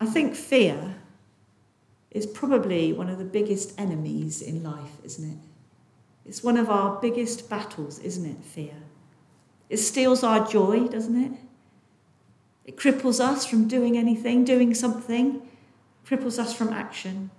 I 0.00 0.06
think 0.06 0.34
fear 0.34 0.96
is 2.10 2.26
probably 2.26 2.92
one 2.92 3.08
of 3.08 3.18
the 3.18 3.24
biggest 3.24 3.78
enemies 3.80 4.42
in 4.42 4.62
life, 4.62 4.96
isn't 5.04 5.30
it? 5.30 5.38
It's 6.24 6.42
one 6.42 6.56
of 6.56 6.68
our 6.70 7.00
biggest 7.00 7.48
battles, 7.48 7.98
isn't 8.00 8.26
it? 8.26 8.44
Fear. 8.44 8.74
It 9.68 9.78
steals 9.78 10.22
our 10.22 10.46
joy, 10.46 10.86
doesn't 10.88 11.16
it? 11.16 11.38
It 12.64 12.76
cripples 12.76 13.20
us 13.20 13.46
from 13.46 13.66
doing 13.66 13.96
anything, 13.96 14.44
doing 14.44 14.74
something, 14.74 15.48
cripples 16.06 16.38
us 16.38 16.54
from 16.54 16.72
action. 16.72 17.30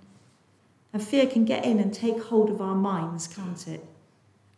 And 0.92 1.02
fear 1.02 1.26
can 1.26 1.44
get 1.44 1.64
in 1.64 1.78
and 1.78 1.92
take 1.92 2.22
hold 2.24 2.50
of 2.50 2.60
our 2.60 2.74
minds, 2.74 3.26
can't 3.26 3.66
it? 3.66 3.84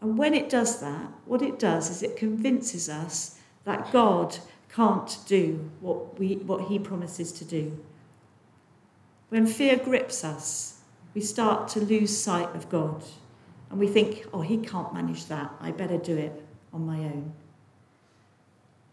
And 0.01 0.19
when 0.19 0.35
it 0.35 0.49
does 0.49 0.81
that, 0.81 1.11
what 1.25 1.43
it 1.43 1.59
does 1.59 1.91
is 1.91 2.03
it 2.03 2.17
convinces 2.17 2.89
us 2.89 3.39
that 3.65 3.93
God 3.93 4.39
can't 4.69 5.19
do 5.27 5.71
what, 5.81 6.19
we, 6.19 6.37
what 6.37 6.69
he 6.69 6.79
promises 6.79 7.33
to 7.33 7.45
do. 7.45 7.83
When 9.31 9.47
fear 9.47 9.77
grips 9.77 10.23
us, 10.23 10.81
we 11.15 11.21
start 11.21 11.69
to 11.69 11.81
lose 11.81 12.17
sight 12.17 12.55
of 12.55 12.69
God. 12.69 13.03
And 13.71 13.81
we 13.81 13.89
think, 13.89 14.27
oh, 14.33 14.43
he 14.43 14.59
can't 14.59 14.95
manage 14.95 15.27
that. 15.27 15.51
I 15.61 15.73
better 15.73 15.99
do 15.99 16.17
it 16.17 16.45
on 16.73 16.87
my 16.87 16.99
own. 16.99 17.33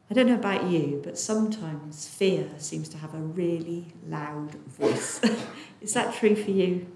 I 0.09 0.13
don't 0.13 0.27
know 0.27 0.35
about 0.35 0.69
you, 0.69 1.01
but 1.03 1.17
sometimes 1.17 2.07
fear 2.07 2.49
seems 2.57 2.89
to 2.89 2.97
have 2.97 3.13
a 3.13 3.19
really 3.19 3.87
loud 4.07 4.55
voice. 4.55 5.21
is 5.81 5.93
that 5.93 6.13
true 6.15 6.35
for 6.35 6.51
you? 6.51 6.87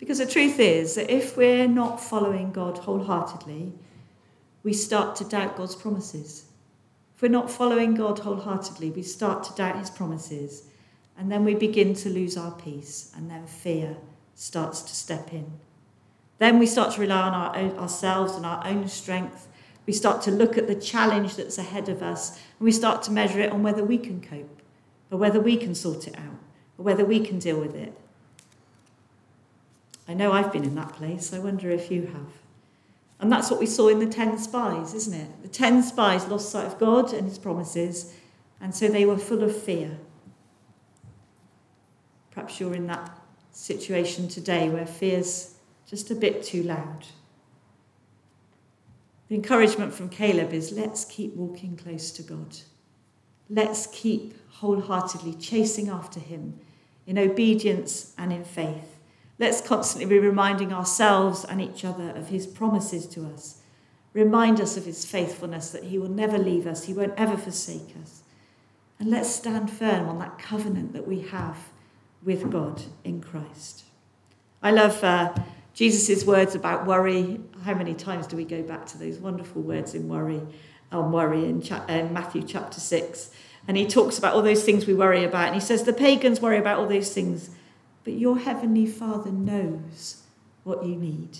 Because 0.00 0.16
the 0.16 0.24
truth 0.24 0.58
is 0.58 0.94
that 0.94 1.14
if 1.14 1.36
we're 1.36 1.68
not 1.68 2.00
following 2.00 2.52
God 2.52 2.78
wholeheartedly, 2.78 3.70
we 4.62 4.72
start 4.72 5.14
to 5.16 5.24
doubt 5.24 5.58
God's 5.58 5.74
promises. 5.76 6.46
If 7.14 7.20
we're 7.20 7.28
not 7.28 7.50
following 7.50 7.94
God 7.94 8.18
wholeheartedly, 8.18 8.92
we 8.92 9.02
start 9.02 9.44
to 9.44 9.54
doubt 9.54 9.78
his 9.78 9.90
promises, 9.90 10.62
and 11.18 11.30
then 11.30 11.44
we 11.44 11.54
begin 11.54 11.92
to 11.96 12.08
lose 12.08 12.38
our 12.38 12.52
peace, 12.52 13.12
and 13.14 13.30
then 13.30 13.46
fear 13.46 13.98
starts 14.34 14.80
to 14.80 14.94
step 14.94 15.34
in. 15.34 15.52
Then 16.38 16.58
we 16.58 16.66
start 16.66 16.94
to 16.94 17.00
rely 17.02 17.20
on 17.20 17.34
our 17.34 17.54
own, 17.54 17.76
ourselves 17.76 18.36
and 18.36 18.46
our 18.46 18.66
own 18.66 18.88
strength. 18.88 19.48
We 19.84 19.92
start 19.92 20.22
to 20.22 20.30
look 20.30 20.56
at 20.56 20.66
the 20.66 20.74
challenge 20.74 21.36
that's 21.36 21.58
ahead 21.58 21.90
of 21.90 22.02
us, 22.02 22.36
and 22.38 22.64
we 22.64 22.72
start 22.72 23.02
to 23.02 23.12
measure 23.12 23.40
it 23.40 23.52
on 23.52 23.62
whether 23.62 23.84
we 23.84 23.98
can 23.98 24.22
cope, 24.22 24.62
or 25.10 25.18
whether 25.18 25.40
we 25.40 25.58
can 25.58 25.74
sort 25.74 26.08
it 26.08 26.16
out, 26.16 26.40
or 26.78 26.84
whether 26.84 27.04
we 27.04 27.20
can 27.20 27.38
deal 27.38 27.60
with 27.60 27.74
it. 27.74 27.99
I 30.10 30.14
know 30.14 30.32
I've 30.32 30.52
been 30.52 30.64
in 30.64 30.74
that 30.74 30.94
place. 30.94 31.32
I 31.32 31.38
wonder 31.38 31.70
if 31.70 31.88
you 31.88 32.06
have. 32.06 32.32
And 33.20 33.30
that's 33.30 33.48
what 33.48 33.60
we 33.60 33.66
saw 33.66 33.86
in 33.86 34.00
the 34.00 34.06
10 34.06 34.38
spies, 34.38 34.92
isn't 34.92 35.14
it? 35.14 35.42
The 35.42 35.48
10 35.48 35.84
spies 35.84 36.26
lost 36.26 36.50
sight 36.50 36.66
of 36.66 36.80
God 36.80 37.12
and 37.12 37.28
his 37.28 37.38
promises, 37.38 38.12
and 38.60 38.74
so 38.74 38.88
they 38.88 39.04
were 39.04 39.18
full 39.18 39.44
of 39.44 39.56
fear. 39.56 39.98
Perhaps 42.32 42.58
you're 42.58 42.74
in 42.74 42.88
that 42.88 43.20
situation 43.52 44.26
today 44.26 44.68
where 44.68 44.84
fear's 44.84 45.54
just 45.86 46.10
a 46.10 46.16
bit 46.16 46.42
too 46.42 46.64
loud. 46.64 47.06
The 49.28 49.36
encouragement 49.36 49.94
from 49.94 50.08
Caleb 50.08 50.52
is 50.52 50.72
let's 50.72 51.04
keep 51.04 51.36
walking 51.36 51.76
close 51.76 52.10
to 52.12 52.22
God. 52.22 52.56
Let's 53.48 53.86
keep 53.86 54.34
wholeheartedly 54.54 55.34
chasing 55.34 55.88
after 55.88 56.18
him 56.18 56.58
in 57.06 57.16
obedience 57.16 58.12
and 58.18 58.32
in 58.32 58.44
faith. 58.44 58.96
Let's 59.40 59.62
constantly 59.62 60.04
be 60.04 60.18
reminding 60.18 60.70
ourselves 60.70 61.46
and 61.46 61.62
each 61.62 61.82
other 61.82 62.10
of 62.10 62.28
his 62.28 62.46
promises 62.46 63.06
to 63.06 63.26
us. 63.26 63.62
Remind 64.12 64.60
us 64.60 64.76
of 64.76 64.84
his 64.84 65.06
faithfulness 65.06 65.70
that 65.70 65.84
he 65.84 65.98
will 65.98 66.10
never 66.10 66.36
leave 66.36 66.66
us, 66.66 66.84
he 66.84 66.92
won't 66.92 67.14
ever 67.16 67.38
forsake 67.38 67.94
us. 68.02 68.22
And 68.98 69.08
let's 69.08 69.30
stand 69.30 69.70
firm 69.70 70.10
on 70.10 70.18
that 70.18 70.38
covenant 70.38 70.92
that 70.92 71.08
we 71.08 71.20
have 71.22 71.56
with 72.22 72.50
God 72.50 72.82
in 73.02 73.22
Christ. 73.22 73.84
I 74.62 74.72
love 74.72 75.02
uh, 75.02 75.32
Jesus' 75.72 76.26
words 76.26 76.54
about 76.54 76.84
worry. 76.84 77.40
How 77.64 77.72
many 77.72 77.94
times 77.94 78.26
do 78.26 78.36
we 78.36 78.44
go 78.44 78.62
back 78.62 78.84
to 78.88 78.98
those 78.98 79.16
wonderful 79.16 79.62
words 79.62 79.94
in 79.94 80.06
worry, 80.06 80.42
on 80.92 81.12
worry 81.12 81.46
in, 81.46 81.62
cha- 81.62 81.86
in 81.86 82.12
Matthew 82.12 82.42
chapter 82.42 82.78
6? 82.78 83.30
And 83.66 83.78
he 83.78 83.86
talks 83.86 84.18
about 84.18 84.34
all 84.34 84.42
those 84.42 84.64
things 84.64 84.86
we 84.86 84.92
worry 84.92 85.24
about. 85.24 85.46
And 85.46 85.54
he 85.54 85.62
says, 85.62 85.84
The 85.84 85.94
pagans 85.94 86.42
worry 86.42 86.58
about 86.58 86.78
all 86.78 86.86
those 86.86 87.14
things, 87.14 87.48
your 88.18 88.38
heavenly 88.38 88.86
Father 88.86 89.30
knows 89.30 90.22
what 90.64 90.84
you 90.84 90.96
need. 90.96 91.38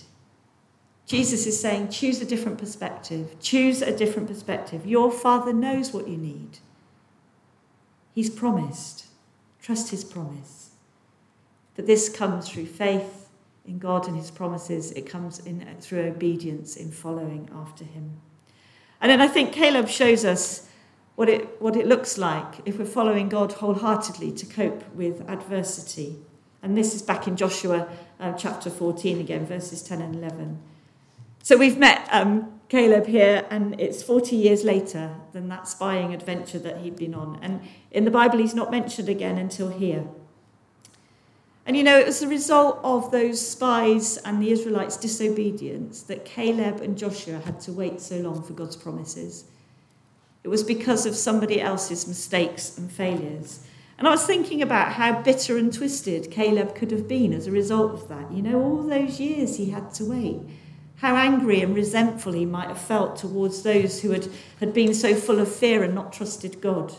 Jesus 1.05 1.45
is 1.45 1.59
saying, 1.59 1.89
choose 1.89 2.21
a 2.21 2.25
different 2.25 2.57
perspective. 2.57 3.35
Choose 3.41 3.81
a 3.81 3.95
different 3.95 4.27
perspective. 4.27 4.85
Your 4.85 5.11
Father 5.11 5.51
knows 5.51 5.91
what 5.91 6.07
you 6.07 6.17
need. 6.17 6.59
He's 8.13 8.29
promised. 8.29 9.07
Trust 9.61 9.91
his 9.91 10.03
promise. 10.03 10.71
But 11.75 11.87
this 11.87 12.09
comes 12.09 12.49
through 12.49 12.67
faith 12.67 13.29
in 13.65 13.77
God 13.77 14.07
and 14.07 14.17
his 14.17 14.31
promises. 14.31 14.91
It 14.91 15.05
comes 15.05 15.39
in 15.39 15.65
through 15.79 16.03
obedience 16.03 16.75
in 16.75 16.91
following 16.91 17.49
after 17.53 17.83
him. 17.83 18.21
And 18.99 19.09
then 19.09 19.21
I 19.21 19.27
think 19.27 19.51
Caleb 19.51 19.87
shows 19.87 20.25
us 20.25 20.67
what 21.15 21.29
it, 21.29 21.61
what 21.61 21.75
it 21.75 21.87
looks 21.87 22.17
like 22.17 22.55
if 22.65 22.79
we're 22.79 22.85
following 22.85 23.29
God 23.29 23.53
wholeheartedly 23.53 24.31
to 24.33 24.45
cope 24.45 24.83
with 24.93 25.27
adversity. 25.29 26.17
And 26.63 26.77
this 26.77 26.93
is 26.93 27.01
back 27.01 27.27
in 27.27 27.35
Joshua 27.35 27.87
uh, 28.19 28.33
chapter 28.33 28.69
14 28.69 29.19
again, 29.19 29.45
verses 29.45 29.81
10 29.81 30.01
and 30.01 30.15
11. 30.15 30.59
So 31.43 31.57
we've 31.57 31.77
met 31.77 32.07
um, 32.11 32.59
Caleb 32.69 33.07
here, 33.07 33.47
and 33.49 33.79
it's 33.81 34.03
40 34.03 34.35
years 34.35 34.63
later 34.63 35.15
than 35.33 35.49
that 35.49 35.67
spying 35.67 36.13
adventure 36.13 36.59
that 36.59 36.77
he'd 36.77 36.95
been 36.95 37.15
on. 37.15 37.39
And 37.41 37.61
in 37.89 38.05
the 38.05 38.11
Bible, 38.11 38.37
he's 38.37 38.53
not 38.53 38.69
mentioned 38.69 39.09
again 39.09 39.37
until 39.37 39.69
here. 39.69 40.05
And 41.65 41.75
you 41.75 41.83
know, 41.83 41.97
it 41.97 42.05
was 42.05 42.19
the 42.19 42.27
result 42.27 42.79
of 42.83 43.11
those 43.11 43.45
spies 43.45 44.17
and 44.17 44.41
the 44.41 44.51
Israelites' 44.51 44.97
disobedience 44.97 46.03
that 46.03 46.25
Caleb 46.25 46.81
and 46.81 46.97
Joshua 46.97 47.39
had 47.39 47.59
to 47.61 47.71
wait 47.71 48.01
so 48.01 48.17
long 48.17 48.43
for 48.43 48.53
God's 48.53 48.75
promises. 48.75 49.45
It 50.43 50.47
was 50.47 50.63
because 50.63 51.05
of 51.05 51.15
somebody 51.15 51.61
else's 51.61 52.07
mistakes 52.07 52.77
and 52.77 52.91
failures. 52.91 53.65
And 54.01 54.07
I 54.07 54.11
was 54.13 54.25
thinking 54.25 54.63
about 54.63 54.93
how 54.93 55.21
bitter 55.21 55.59
and 55.59 55.71
twisted 55.71 56.31
Caleb 56.31 56.73
could 56.73 56.89
have 56.89 57.07
been 57.07 57.33
as 57.33 57.45
a 57.45 57.51
result 57.51 57.91
of 57.93 58.07
that. 58.07 58.31
You 58.31 58.41
know, 58.41 58.59
all 58.59 58.81
those 58.81 59.19
years 59.19 59.57
he 59.57 59.69
had 59.69 59.93
to 59.93 60.05
wait. 60.05 60.39
How 60.95 61.15
angry 61.15 61.61
and 61.61 61.75
resentful 61.75 62.33
he 62.33 62.47
might 62.47 62.69
have 62.69 62.81
felt 62.81 63.15
towards 63.15 63.61
those 63.61 64.01
who 64.01 64.09
had, 64.09 64.27
had 64.59 64.73
been 64.73 64.95
so 64.95 65.13
full 65.13 65.39
of 65.39 65.53
fear 65.53 65.83
and 65.83 65.93
not 65.93 66.13
trusted 66.13 66.61
God. 66.61 66.95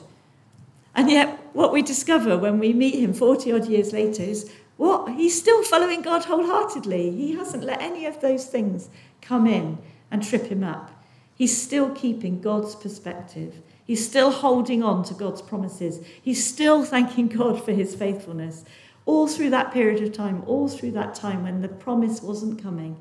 And 0.94 1.10
yet, 1.10 1.40
what 1.54 1.72
we 1.72 1.82
discover 1.82 2.38
when 2.38 2.60
we 2.60 2.72
meet 2.72 2.94
him 2.94 3.12
40 3.12 3.50
odd 3.50 3.66
years 3.66 3.92
later 3.92 4.22
is 4.22 4.52
what? 4.76 5.12
He's 5.12 5.36
still 5.36 5.64
following 5.64 6.02
God 6.02 6.26
wholeheartedly. 6.26 7.10
He 7.10 7.34
hasn't 7.34 7.64
let 7.64 7.82
any 7.82 8.06
of 8.06 8.20
those 8.20 8.46
things 8.46 8.88
come 9.20 9.48
in 9.48 9.78
and 10.12 10.22
trip 10.22 10.46
him 10.46 10.62
up. 10.62 11.04
He's 11.34 11.60
still 11.60 11.90
keeping 11.90 12.40
God's 12.40 12.76
perspective. 12.76 13.56
He's 13.84 14.06
still 14.06 14.30
holding 14.30 14.82
on 14.82 15.02
to 15.04 15.14
God's 15.14 15.42
promises. 15.42 16.04
He's 16.20 16.46
still 16.46 16.84
thanking 16.84 17.28
God 17.28 17.64
for 17.64 17.72
his 17.72 17.94
faithfulness. 17.94 18.64
All 19.04 19.26
through 19.26 19.50
that 19.50 19.72
period 19.72 20.02
of 20.02 20.12
time, 20.12 20.44
all 20.46 20.68
through 20.68 20.92
that 20.92 21.14
time 21.14 21.42
when 21.42 21.60
the 21.60 21.68
promise 21.68 22.22
wasn't 22.22 22.62
coming, 22.62 23.00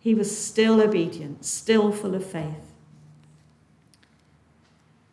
he 0.00 0.14
was 0.14 0.36
still 0.36 0.80
obedient, 0.80 1.44
still 1.44 1.92
full 1.92 2.14
of 2.14 2.26
faith. 2.26 2.72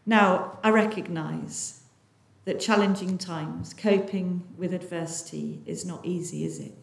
Now, 0.05 0.57
I 0.63 0.71
recognize 0.71 1.83
that 2.45 2.59
challenging 2.59 3.19
times, 3.19 3.75
coping 3.75 4.41
with 4.57 4.73
adversity, 4.73 5.61
is 5.67 5.85
not 5.85 6.03
easy, 6.03 6.43
is 6.43 6.59
it? 6.59 6.73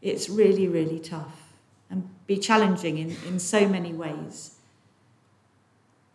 It's 0.00 0.30
really, 0.30 0.66
really 0.66 0.98
tough 0.98 1.52
and 1.90 2.08
be 2.26 2.38
challenging 2.38 2.96
in, 2.96 3.14
in 3.26 3.38
so 3.38 3.68
many 3.68 3.92
ways. 3.92 4.56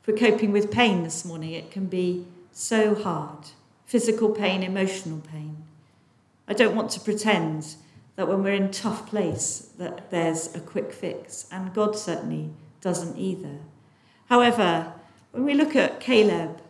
For 0.06 0.14
coping 0.14 0.52
with 0.52 0.70
pain 0.70 1.02
this 1.02 1.26
morning, 1.26 1.54
it 1.54 1.72
can 1.72 1.88
be 1.88 2.28
so 2.52 2.94
hard 2.94 3.48
physical 3.88 4.30
pain, 4.30 4.62
emotional 4.62 5.20
pain. 5.20 5.64
I 6.48 6.54
don't 6.54 6.76
want 6.76 6.92
to 6.92 7.00
pretend 7.00 7.76
that 8.16 8.28
when 8.28 8.44
we're 8.44 8.54
in 8.54 8.70
tough 8.70 9.08
place 9.08 9.72
that 9.80 10.12
there's 10.12 10.54
a 10.54 10.60
quick 10.60 10.94
fix, 10.94 11.48
and 11.52 11.74
God 11.74 11.98
certainly 11.98 12.52
doesn't 12.82 13.18
either. 13.18 13.62
However, 14.30 14.94
when 15.32 15.44
we 15.44 15.56
look 15.56 15.76
at 15.76 16.00
Caleb 16.00 16.62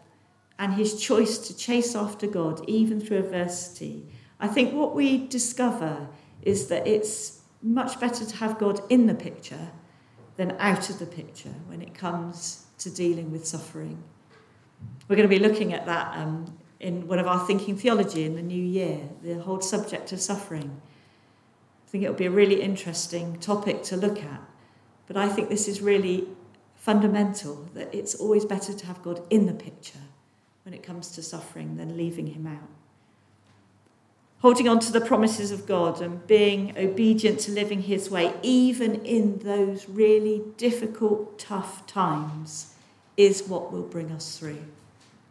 and 0.57 0.75
his 0.75 1.01
choice 1.01 1.37
to 1.39 1.57
chase 1.57 1.93
after 1.93 2.27
God, 2.27 2.63
even 2.69 3.01
through 3.01 3.17
adversity, 3.17 4.05
I 4.39 4.47
think 4.47 4.73
what 4.73 4.95
we 4.95 5.27
discover 5.27 6.07
is 6.41 6.67
that 6.67 6.87
it's 6.87 7.41
much 7.61 7.99
better 7.99 8.23
to 8.23 8.35
have 8.37 8.57
God 8.57 8.79
in 8.89 9.07
the 9.07 9.13
picture 9.13 9.71
than 10.37 10.55
out 10.57 10.89
of 10.89 10.99
the 10.99 11.05
picture 11.05 11.55
when 11.67 11.81
it 11.81 11.93
comes 11.93 12.64
to 12.79 12.89
dealing 12.89 13.31
with 13.31 13.45
suffering. 13.45 14.03
We're 15.07 15.15
going 15.15 15.29
to 15.29 15.35
be 15.35 15.43
looking 15.43 15.73
at 15.73 15.85
that 15.85 16.17
um, 16.17 16.57
in 16.79 17.07
one 17.07 17.19
of 17.19 17.27
our 17.27 17.45
thinking 17.45 17.77
theology 17.77 18.25
in 18.25 18.35
the 18.35 18.41
new 18.41 18.63
year, 18.63 19.01
the 19.23 19.35
whole 19.35 19.61
subject 19.61 20.11
of 20.11 20.19
suffering. 20.19 20.81
I 21.85 21.89
think 21.89 22.03
it 22.03 22.09
will 22.09 22.15
be 22.15 22.25
a 22.25 22.31
really 22.31 22.61
interesting 22.61 23.39
topic 23.39 23.83
to 23.83 23.97
look 23.97 24.21
at. 24.21 24.41
But 25.07 25.17
I 25.17 25.29
think 25.29 25.49
this 25.49 25.67
is 25.67 25.81
really 25.81 26.27
fundamental 26.75 27.67
that 27.73 27.93
it's 27.93 28.15
always 28.15 28.45
better 28.45 28.73
to 28.73 28.85
have 28.85 29.01
God 29.01 29.25
in 29.29 29.45
the 29.45 29.53
picture 29.53 29.99
when 30.63 30.73
it 30.73 30.83
comes 30.83 31.11
to 31.11 31.23
suffering 31.23 31.77
than 31.77 31.95
leaving 31.95 32.27
him 32.27 32.47
out. 32.47 32.69
Holding 34.39 34.67
on 34.67 34.79
to 34.79 34.91
the 34.91 35.01
promises 35.01 35.51
of 35.51 35.65
God 35.65 36.01
and 36.01 36.25
being 36.27 36.77
obedient 36.77 37.39
to 37.41 37.51
living 37.51 37.81
his 37.83 38.09
way, 38.11 38.33
even 38.43 39.03
in 39.03 39.39
those 39.39 39.89
really 39.89 40.43
difficult, 40.57 41.39
tough 41.39 41.87
times, 41.87 42.75
is 43.17 43.47
what 43.47 43.71
will 43.71 43.83
bring 43.83 44.11
us 44.11 44.37
through. 44.37 44.63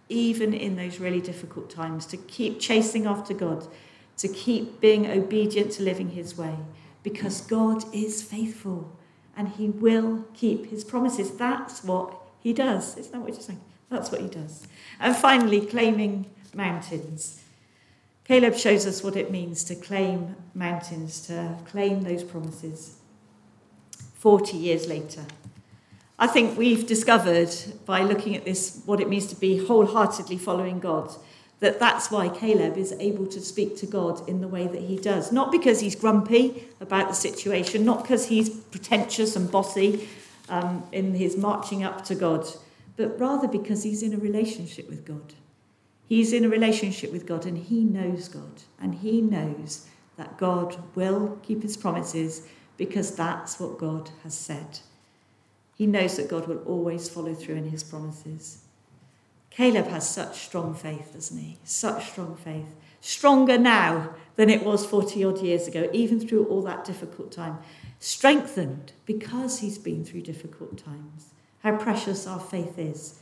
Even 0.08 0.52
in 0.52 0.76
those 0.76 0.98
really 0.98 1.20
difficult 1.20 1.70
times, 1.70 2.06
to 2.06 2.16
keep 2.16 2.58
chasing 2.58 3.06
after 3.06 3.34
God, 3.34 3.68
to 4.16 4.28
keep 4.28 4.80
being 4.80 5.06
obedient 5.06 5.72
to 5.72 5.82
living 5.82 6.10
his 6.10 6.36
way, 6.36 6.56
because 7.02 7.40
God 7.42 7.84
is 7.94 8.22
faithful 8.22 8.96
and 9.36 9.48
he 9.48 9.68
will 9.68 10.24
keep 10.34 10.70
his 10.70 10.82
promises. 10.82 11.30
That's 11.32 11.84
what 11.84 12.14
he 12.40 12.52
does. 12.52 12.96
Isn't 12.96 13.12
that 13.12 13.20
what 13.20 13.32
you're 13.32 13.42
saying? 13.42 13.60
That's 13.90 14.10
what 14.10 14.20
he 14.20 14.28
does. 14.28 14.66
And 14.98 15.14
finally, 15.14 15.60
claiming 15.66 16.30
mountains. 16.54 17.43
Caleb 18.24 18.56
shows 18.56 18.86
us 18.86 19.02
what 19.02 19.16
it 19.16 19.30
means 19.30 19.64
to 19.64 19.74
claim 19.74 20.34
mountains, 20.54 21.20
to 21.26 21.56
claim 21.66 22.02
those 22.02 22.24
promises 22.24 22.96
40 24.14 24.56
years 24.56 24.86
later. 24.86 25.24
I 26.18 26.26
think 26.26 26.56
we've 26.56 26.86
discovered 26.86 27.54
by 27.84 28.02
looking 28.02 28.34
at 28.34 28.44
this 28.44 28.80
what 28.86 29.00
it 29.00 29.08
means 29.08 29.26
to 29.26 29.36
be 29.36 29.66
wholeheartedly 29.66 30.38
following 30.38 30.80
God 30.80 31.14
that 31.60 31.78
that's 31.78 32.10
why 32.10 32.28
Caleb 32.28 32.76
is 32.76 32.92
able 33.00 33.26
to 33.26 33.40
speak 33.40 33.76
to 33.78 33.86
God 33.86 34.28
in 34.28 34.40
the 34.42 34.48
way 34.48 34.66
that 34.66 34.82
he 34.82 34.96
does. 34.96 35.32
Not 35.32 35.50
because 35.50 35.80
he's 35.80 35.94
grumpy 35.94 36.64
about 36.80 37.08
the 37.08 37.14
situation, 37.14 37.84
not 37.84 38.02
because 38.02 38.26
he's 38.28 38.50
pretentious 38.50 39.34
and 39.34 39.50
bossy 39.50 40.06
um, 40.50 40.82
in 40.92 41.14
his 41.14 41.36
marching 41.38 41.82
up 41.82 42.04
to 42.04 42.14
God, 42.14 42.46
but 42.96 43.18
rather 43.18 43.48
because 43.48 43.82
he's 43.82 44.02
in 44.02 44.12
a 44.12 44.18
relationship 44.18 44.88
with 44.90 45.06
God. 45.06 45.32
He's 46.08 46.32
in 46.32 46.44
a 46.44 46.48
relationship 46.48 47.12
with 47.12 47.26
God 47.26 47.46
and 47.46 47.56
he 47.56 47.82
knows 47.82 48.28
God 48.28 48.62
and 48.80 48.96
he 48.96 49.20
knows 49.20 49.86
that 50.16 50.36
God 50.36 50.76
will 50.94 51.38
keep 51.42 51.62
his 51.62 51.76
promises 51.76 52.46
because 52.76 53.14
that's 53.14 53.58
what 53.58 53.78
God 53.78 54.10
has 54.22 54.34
said. 54.34 54.80
He 55.76 55.86
knows 55.86 56.16
that 56.16 56.28
God 56.28 56.46
will 56.46 56.62
always 56.64 57.08
follow 57.08 57.34
through 57.34 57.56
in 57.56 57.70
his 57.70 57.82
promises. 57.82 58.58
Caleb 59.50 59.86
has 59.86 60.08
such 60.08 60.40
strong 60.40 60.74
faith, 60.74 61.12
doesn't 61.14 61.38
he? 61.38 61.58
Such 61.64 62.10
strong 62.10 62.36
faith. 62.36 62.66
Stronger 63.00 63.58
now 63.58 64.14
than 64.36 64.50
it 64.50 64.64
was 64.64 64.84
40 64.84 65.24
odd 65.24 65.40
years 65.40 65.68
ago, 65.68 65.88
even 65.92 66.20
through 66.20 66.46
all 66.46 66.62
that 66.62 66.84
difficult 66.84 67.32
time. 67.32 67.58
Strengthened 67.98 68.92
because 69.06 69.60
he's 69.60 69.78
been 69.78 70.04
through 70.04 70.22
difficult 70.22 70.78
times. 70.78 71.30
How 71.62 71.76
precious 71.76 72.26
our 72.26 72.40
faith 72.40 72.78
is. 72.78 73.20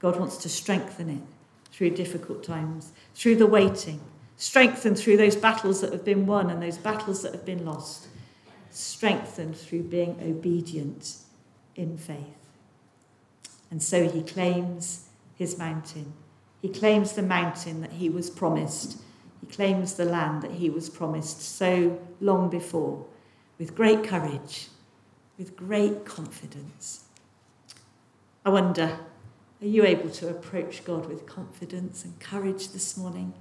God 0.00 0.18
wants 0.18 0.36
to 0.38 0.48
strengthen 0.48 1.10
it 1.10 1.37
through 1.72 1.90
difficult 1.90 2.42
times, 2.42 2.92
through 3.14 3.36
the 3.36 3.46
waiting, 3.46 4.00
strengthened 4.36 4.98
through 4.98 5.16
those 5.16 5.36
battles 5.36 5.80
that 5.80 5.92
have 5.92 6.04
been 6.04 6.26
won 6.26 6.50
and 6.50 6.62
those 6.62 6.78
battles 6.78 7.22
that 7.22 7.32
have 7.32 7.44
been 7.44 7.64
lost, 7.64 8.08
strengthened 8.70 9.56
through 9.56 9.82
being 9.82 10.18
obedient 10.22 11.16
in 11.74 11.96
faith. 11.96 12.50
And 13.70 13.82
so 13.82 14.08
he 14.08 14.22
claims 14.22 15.08
his 15.34 15.58
mountain. 15.58 16.12
He 16.62 16.68
claims 16.68 17.12
the 17.12 17.22
mountain 17.22 17.80
that 17.82 17.92
he 17.92 18.08
was 18.08 18.30
promised 18.30 18.98
He 19.40 19.46
claims 19.46 19.94
the 19.94 20.04
land 20.04 20.42
that 20.42 20.52
he 20.52 20.70
was 20.70 20.88
promised 20.88 21.40
so 21.40 21.98
long 22.20 22.50
before 22.50 23.06
with 23.58 23.74
great 23.74 24.04
courage, 24.04 24.68
with 25.36 25.56
great 25.56 26.04
confidence. 26.04 27.04
I 28.44 28.50
wonder, 28.50 28.98
are 29.60 29.66
you 29.66 29.84
able 29.84 30.10
to 30.10 30.28
approach 30.28 30.84
God 30.84 31.06
with 31.06 31.26
confidence 31.26 32.04
and 32.04 32.18
courage 32.20 32.68
this 32.68 32.96
morning? 32.96 33.34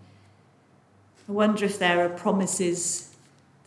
I 1.30 1.32
wonder 1.32 1.66
if 1.66 1.78
there 1.78 2.04
are 2.04 2.10
promises 2.10 3.16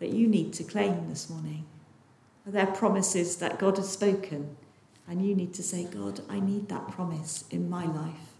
that 0.01 0.11
you 0.11 0.27
need 0.27 0.53
to 0.55 0.65
claim 0.65 1.09
this 1.09 1.31
morning. 1.31 1.67
Are 2.47 2.51
there 2.51 2.67
promises 2.67 3.37
that 3.37 3.59
God 3.59 3.77
has 3.77 3.89
spoken 3.89 4.57
and 5.07 5.25
you 5.25 5.35
need 5.37 5.55
to 5.55 5.63
say, 5.63 5.85
God, 5.85 6.23
I 6.29 6.41
need 6.41 6.69
that 6.69 6.89
promise 6.89 7.45
in 7.51 7.71
my 7.71 7.85
life? 7.85 8.35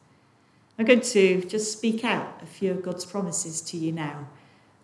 I'm 0.79 0.87
going 0.87 1.03
to 1.03 1.43
just 1.43 1.73
speak 1.73 2.05
out 2.05 2.41
a 2.43 2.47
few 2.47 2.71
of 2.71 2.83
God's 2.83 3.05
promises 3.05 3.61
to 3.63 3.77
you 3.77 3.93
now. 3.93 4.27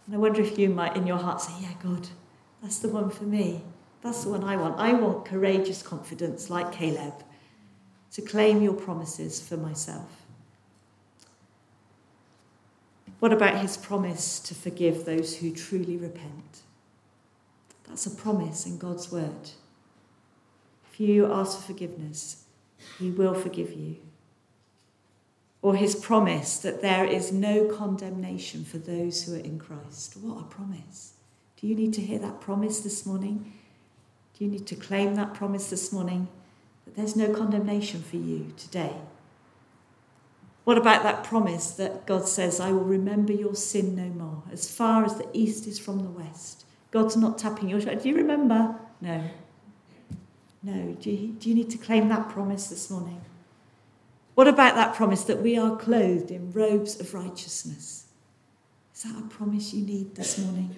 And 0.06 0.14
I 0.14 0.18
wonder 0.18 0.42
if 0.42 0.58
you 0.58 0.68
might, 0.68 0.96
in 0.96 1.06
your 1.06 1.16
heart, 1.16 1.40
say, 1.40 1.52
Yeah, 1.60 1.72
God, 1.82 2.08
that's 2.62 2.78
the 2.78 2.88
one 2.88 3.10
for 3.10 3.24
me. 3.24 3.62
That's 4.02 4.22
the 4.22 4.30
one 4.30 4.44
I 4.44 4.56
want. 4.56 4.78
I 4.78 4.92
want 4.92 5.24
courageous 5.24 5.82
confidence 5.82 6.50
like 6.50 6.70
Caleb 6.70 7.14
to 8.12 8.22
claim 8.22 8.62
your 8.62 8.74
promises 8.74 9.40
for 9.40 9.56
myself. 9.56 10.26
What 13.18 13.32
about 13.32 13.60
his 13.60 13.76
promise 13.76 14.38
to 14.40 14.54
forgive 14.54 15.04
those 15.04 15.38
who 15.38 15.50
truly 15.52 15.96
repent? 15.96 16.62
That's 17.88 18.06
a 18.06 18.10
promise 18.10 18.66
in 18.66 18.78
God's 18.78 19.10
word. 19.10 19.50
If 20.92 21.00
you 21.00 21.30
ask 21.32 21.58
for 21.58 21.64
forgiveness, 21.64 22.44
he 22.98 23.10
will 23.10 23.34
forgive 23.34 23.72
you. 23.72 23.96
Or 25.62 25.74
his 25.74 25.94
promise 25.94 26.58
that 26.58 26.82
there 26.82 27.04
is 27.04 27.32
no 27.32 27.64
condemnation 27.64 28.64
for 28.64 28.78
those 28.78 29.24
who 29.24 29.34
are 29.34 29.40
in 29.40 29.58
Christ. 29.58 30.16
What 30.18 30.40
a 30.40 30.44
promise. 30.44 31.14
Do 31.60 31.66
you 31.66 31.74
need 31.74 31.94
to 31.94 32.02
hear 32.02 32.18
that 32.18 32.40
promise 32.40 32.80
this 32.80 33.06
morning? 33.06 33.52
Do 34.38 34.44
you 34.44 34.50
need 34.50 34.66
to 34.66 34.76
claim 34.76 35.14
that 35.14 35.34
promise 35.34 35.70
this 35.70 35.92
morning 35.92 36.28
that 36.86 36.96
there's 36.96 37.16
no 37.16 37.34
condemnation 37.34 38.02
for 38.02 38.16
you 38.16 38.54
today? 38.56 38.94
What 40.64 40.78
about 40.78 41.04
that 41.04 41.22
promise 41.22 41.70
that 41.72 42.06
God 42.06 42.26
says, 42.26 42.58
I 42.58 42.72
will 42.72 42.84
remember 42.84 43.32
your 43.32 43.54
sin 43.54 43.94
no 43.94 44.08
more, 44.08 44.42
as 44.50 44.68
far 44.68 45.04
as 45.04 45.16
the 45.16 45.28
east 45.32 45.66
is 45.66 45.78
from 45.78 46.02
the 46.02 46.08
west? 46.08 46.64
God's 46.90 47.16
not 47.16 47.38
tapping 47.38 47.68
your 47.68 47.80
shoulder. 47.80 48.00
Do 48.00 48.08
you 48.08 48.16
remember? 48.16 48.74
No. 49.00 49.22
No. 50.62 50.96
Do 51.00 51.10
you, 51.10 51.32
do 51.34 51.48
you 51.48 51.54
need 51.54 51.70
to 51.70 51.78
claim 51.78 52.08
that 52.08 52.30
promise 52.30 52.68
this 52.68 52.90
morning? 52.90 53.20
What 54.34 54.48
about 54.48 54.74
that 54.74 54.94
promise 54.94 55.24
that 55.24 55.40
we 55.40 55.56
are 55.56 55.76
clothed 55.76 56.30
in 56.30 56.52
robes 56.52 56.98
of 56.98 57.14
righteousness? 57.14 58.06
Is 58.94 59.02
that 59.04 59.18
a 59.18 59.28
promise 59.28 59.72
you 59.72 59.84
need 59.84 60.14
this 60.14 60.38
morning? 60.38 60.74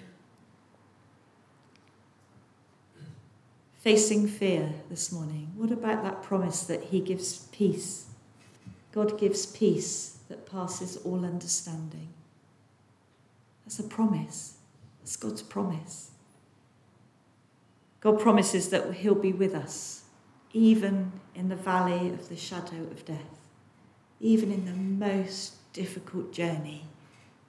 Facing 3.79 4.27
fear 4.27 4.73
this 4.89 5.09
morning. 5.09 5.53
What 5.55 5.71
about 5.71 6.03
that 6.03 6.21
promise 6.21 6.63
that 6.63 6.83
He 6.85 6.99
gives 6.99 7.47
peace? 7.53 8.07
God 8.91 9.17
gives 9.17 9.45
peace 9.45 10.17
that 10.27 10.45
passes 10.45 10.97
all 10.97 11.23
understanding. 11.23 12.09
That's 13.63 13.79
a 13.79 13.83
promise. 13.83 14.57
That's 14.99 15.15
God's 15.15 15.41
promise. 15.41 16.11
God 18.01 18.19
promises 18.19 18.67
that 18.69 18.95
He'll 18.95 19.15
be 19.15 19.31
with 19.31 19.55
us, 19.55 20.03
even 20.51 21.13
in 21.33 21.47
the 21.47 21.55
valley 21.55 22.09
of 22.09 22.27
the 22.27 22.35
shadow 22.35 22.81
of 22.91 23.05
death, 23.05 23.39
even 24.19 24.51
in 24.51 24.65
the 24.65 24.73
most 24.73 25.71
difficult 25.71 26.33
journey. 26.33 26.83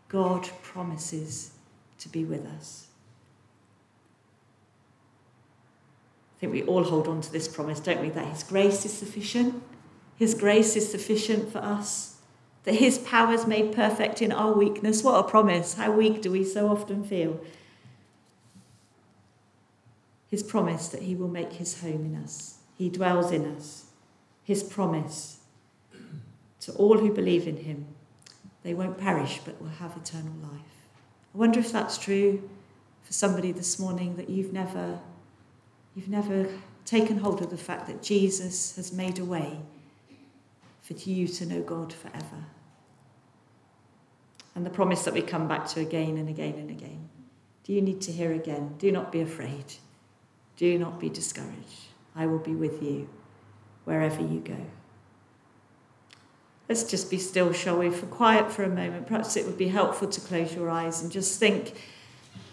God 0.09 0.49
promises 0.63 1.55
to 1.99 2.09
be 2.09 2.25
with 2.25 2.47
us. 2.47 2.87
I 6.41 6.49
think 6.49 6.53
we 6.53 6.63
all 6.63 6.85
hold 6.85 7.07
on 7.07 7.21
to 7.21 7.33
this 7.33 7.49
promise, 7.49 7.81
don't 7.81 8.01
we? 8.01 8.11
That 8.11 8.27
His 8.27 8.43
grace 8.43 8.85
is 8.85 8.93
sufficient 8.93 9.63
his 10.21 10.35
grace 10.35 10.77
is 10.77 10.91
sufficient 10.91 11.51
for 11.51 11.61
us, 11.61 12.19
that 12.65 12.75
His 12.75 12.99
power 12.99 13.33
is 13.33 13.47
made 13.47 13.73
perfect 13.75 14.21
in 14.21 14.33
our 14.33 14.53
weakness. 14.53 15.03
What 15.03 15.19
a 15.19 15.27
promise! 15.27 15.73
How 15.75 15.93
weak 15.93 16.21
do 16.21 16.31
we 16.31 16.45
so 16.45 16.69
often 16.69 17.03
feel? 17.03 17.41
His 20.29 20.43
promise 20.43 20.89
that 20.89 21.05
He 21.05 21.15
will 21.15 21.29
make 21.29 21.55
His 21.55 21.81
home 21.81 22.05
in 22.05 22.23
us, 22.23 22.59
He 22.77 22.91
dwells 22.91 23.33
in 23.33 23.47
us. 23.57 23.87
His 24.45 24.63
promise 24.63 25.39
to 26.61 26.73
all 26.73 26.99
who 26.99 27.15
believe 27.15 27.49
in 27.49 27.57
Him, 27.57 27.87
they 28.63 28.75
won't 28.75 28.99
perish 28.99 29.41
but 29.43 29.59
will 29.59 29.71
have 29.71 29.97
eternal 29.97 30.35
life. 30.43 30.85
I 31.35 31.39
wonder 31.39 31.61
if 31.61 31.73
that's 31.73 31.97
true 31.97 32.47
for 33.05 33.15
somebody 33.15 33.53
this 33.53 33.79
morning 33.79 34.17
that 34.17 34.29
you've 34.29 34.53
never, 34.53 34.99
you've 35.95 36.09
never 36.09 36.49
taken 36.85 37.19
hold 37.19 37.43
of 37.43 37.51
the 37.51 37.57
fact 37.57 37.87
that 37.87 38.03
Jesus 38.03 38.77
has 38.77 38.93
made 38.93 39.19
a 39.19 39.25
way 39.25 39.61
for 40.81 40.95
you 40.95 41.29
to 41.29 41.47
know 41.47 41.63
God 41.63 41.93
forever. 41.93 42.45
And 44.55 44.67
the 44.67 44.71
promise 44.71 45.05
that 45.05 45.15
we 45.15 45.23
come 45.23 45.47
back 45.47 45.69
to 45.69 45.81
again 45.81 46.17
and 46.17 46.29
again 46.29 46.55
and 46.55 46.71
again. 46.71 47.09
Do 47.65 47.73
you 47.73 47.81
need 47.81 48.01
to 48.03 48.13
hear 48.13 48.33
again? 48.33 48.75
Do 48.79 48.91
not 48.91 49.13
be 49.13 49.21
afraid. 49.21 49.75
Do 50.57 50.79
not 50.79 50.99
be 50.99 51.09
discouraged. 51.09 51.89
I 52.17 52.27
will 52.27 52.39
be 52.39 52.55
with 52.55 52.83
you 52.83 53.09
wherever 53.85 54.21
you 54.21 54.41
go. 54.41 54.57
Let's 56.69 56.85
just 56.85 57.11
be 57.11 57.19
still, 57.19 57.53
shall 57.53 57.79
we, 57.79 57.91
for 57.91 58.07
quiet 58.07 58.51
for 58.51 58.63
a 58.63 58.69
moment. 58.69 59.07
Perhaps 59.07 59.37
it 59.37 59.47
would 59.47 59.59
be 59.59 59.69
helpful 59.69 60.09
to 60.09 60.21
close 60.21 60.55
your 60.55 60.71
eyes 60.71 61.03
and 61.03 61.11
just 61.11 61.39
think 61.39 61.75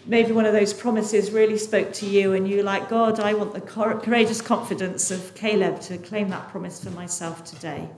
maybe 0.08 0.32
one 0.32 0.46
of 0.46 0.52
those 0.52 0.74
promises 0.74 1.30
really 1.30 1.58
spoke 1.58 1.92
to 1.94 2.06
you 2.06 2.32
and 2.32 2.48
you 2.48 2.62
like, 2.62 2.88
God, 2.88 3.20
I 3.20 3.34
want 3.34 3.54
the 3.54 3.60
courageous 3.60 4.40
confidence 4.40 5.10
of 5.10 5.34
Caleb 5.34 5.80
to 5.82 5.98
claim 5.98 6.30
that 6.30 6.48
promise 6.48 6.82
for 6.82 6.90
myself 6.90 7.44
today 7.44 7.88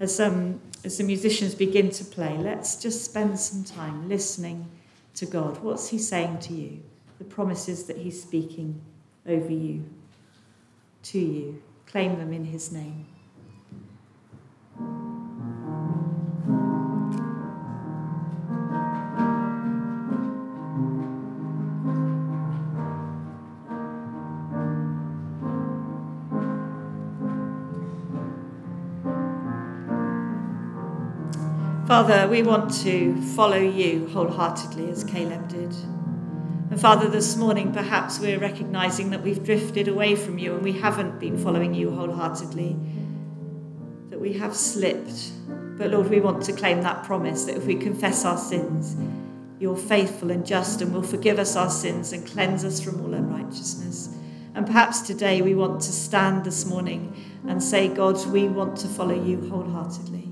as, 0.00 0.20
um, 0.20 0.60
as 0.84 0.98
the 0.98 1.04
musicians 1.04 1.54
begin 1.54 1.90
to 1.90 2.04
play, 2.04 2.36
let's 2.38 2.80
just 2.80 3.04
spend 3.04 3.38
some 3.38 3.64
time 3.64 4.08
listening 4.08 4.68
to 5.14 5.26
God. 5.26 5.58
What's 5.62 5.88
He 5.88 5.98
saying 5.98 6.38
to 6.40 6.54
you? 6.54 6.82
The 7.18 7.24
promises 7.24 7.84
that 7.84 7.96
He's 7.96 8.22
speaking 8.22 8.80
over 9.26 9.52
you, 9.52 9.84
to 11.04 11.18
you. 11.18 11.62
Claim 11.86 12.18
them 12.18 12.32
in 12.32 12.44
His 12.44 12.70
name. 12.70 13.06
Father, 31.88 32.28
we 32.28 32.42
want 32.42 32.70
to 32.82 33.18
follow 33.34 33.56
you 33.56 34.08
wholeheartedly 34.08 34.90
as 34.90 35.04
Caleb 35.04 35.48
did. 35.48 35.72
And 36.70 36.78
Father, 36.78 37.08
this 37.08 37.34
morning 37.34 37.72
perhaps 37.72 38.20
we're 38.20 38.38
recognizing 38.38 39.08
that 39.08 39.22
we've 39.22 39.42
drifted 39.42 39.88
away 39.88 40.14
from 40.14 40.38
you 40.38 40.52
and 40.54 40.62
we 40.62 40.72
haven't 40.72 41.18
been 41.18 41.38
following 41.38 41.72
you 41.72 41.90
wholeheartedly, 41.90 42.76
that 44.10 44.20
we 44.20 44.34
have 44.34 44.54
slipped. 44.54 45.30
But 45.78 45.92
Lord, 45.92 46.10
we 46.10 46.20
want 46.20 46.42
to 46.42 46.52
claim 46.52 46.82
that 46.82 47.04
promise 47.04 47.46
that 47.46 47.56
if 47.56 47.64
we 47.64 47.76
confess 47.76 48.26
our 48.26 48.36
sins, 48.36 48.94
you're 49.58 49.74
faithful 49.74 50.30
and 50.30 50.44
just 50.44 50.82
and 50.82 50.92
will 50.92 51.02
forgive 51.02 51.38
us 51.38 51.56
our 51.56 51.70
sins 51.70 52.12
and 52.12 52.26
cleanse 52.26 52.66
us 52.66 52.82
from 52.82 53.00
all 53.00 53.14
unrighteousness. 53.14 54.14
And 54.54 54.66
perhaps 54.66 55.00
today 55.00 55.40
we 55.40 55.54
want 55.54 55.80
to 55.80 55.92
stand 55.92 56.44
this 56.44 56.66
morning 56.66 57.16
and 57.48 57.62
say, 57.62 57.88
God, 57.88 58.26
we 58.26 58.46
want 58.46 58.76
to 58.76 58.88
follow 58.88 59.14
you 59.14 59.48
wholeheartedly. 59.48 60.27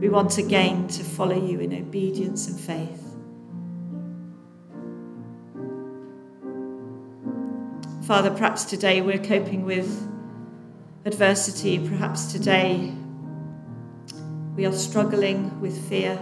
We 0.00 0.08
want 0.08 0.38
again 0.38 0.86
to 0.88 1.02
follow 1.02 1.34
you 1.34 1.58
in 1.58 1.74
obedience 1.74 2.46
and 2.46 2.58
faith. 2.60 3.02
Father, 8.06 8.30
perhaps 8.30 8.64
today 8.64 9.00
we're 9.00 9.18
coping 9.18 9.64
with 9.64 10.08
adversity. 11.04 11.80
Perhaps 11.88 12.32
today 12.32 12.94
we 14.54 14.64
are 14.66 14.72
struggling 14.72 15.60
with 15.60 15.76
fear. 15.88 16.16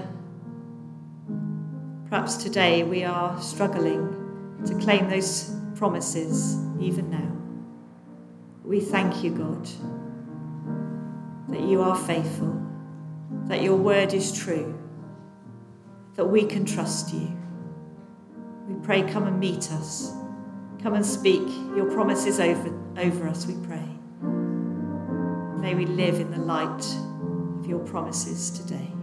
Perhaps 2.08 2.36
today 2.36 2.82
we 2.82 3.04
are 3.04 3.38
struggling 3.42 4.62
to 4.64 4.74
claim 4.78 5.10
those 5.10 5.54
promises 5.74 6.56
even 6.80 7.10
now. 7.10 7.36
We 8.64 8.80
thank 8.80 9.22
you, 9.22 9.32
God, 9.32 9.68
that 11.50 11.60
you 11.60 11.82
are 11.82 11.94
faithful 11.94 12.65
that 13.48 13.62
your 13.62 13.76
word 13.76 14.12
is 14.12 14.36
true, 14.36 14.78
that 16.14 16.24
we 16.24 16.44
can 16.44 16.64
trust 16.64 17.14
you. 17.14 17.36
We 18.68 18.74
pray, 18.84 19.02
come 19.02 19.26
and 19.26 19.38
meet 19.38 19.70
us. 19.72 20.12
Come 20.82 20.94
and 20.94 21.06
speak 21.06 21.46
your 21.76 21.90
promises 21.90 22.40
over, 22.40 22.74
over 22.98 23.28
us, 23.28 23.46
we 23.46 23.54
pray. 23.66 23.88
May 25.60 25.74
we 25.74 25.86
live 25.86 26.20
in 26.20 26.30
the 26.30 26.38
light 26.38 26.84
of 27.58 27.66
your 27.66 27.80
promises 27.80 28.50
today. 28.50 28.95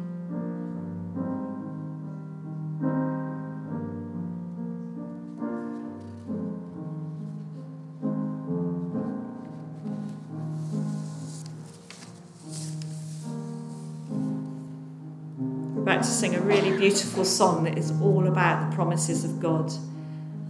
Sing 16.34 16.41
a 16.41 16.46
really 16.46 16.76
beautiful 16.78 17.24
song 17.24 17.63
that 17.63 17.78
is 17.78 17.91
all 18.02 18.28
about 18.28 18.69
the 18.69 18.76
promises 18.76 19.24
of 19.24 19.39
God. 19.39 19.72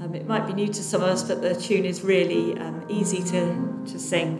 Um, 0.01 0.15
it 0.15 0.27
might 0.27 0.47
be 0.47 0.53
new 0.53 0.67
to 0.67 0.83
some 0.83 1.01
of 1.01 1.09
us, 1.09 1.23
but 1.23 1.41
the 1.41 1.55
tune 1.55 1.83
is 1.85 2.03
really 2.03 2.57
um, 2.57 2.85
easy 2.87 3.21
to, 3.23 3.83
to 3.87 3.99
sing. 3.99 4.39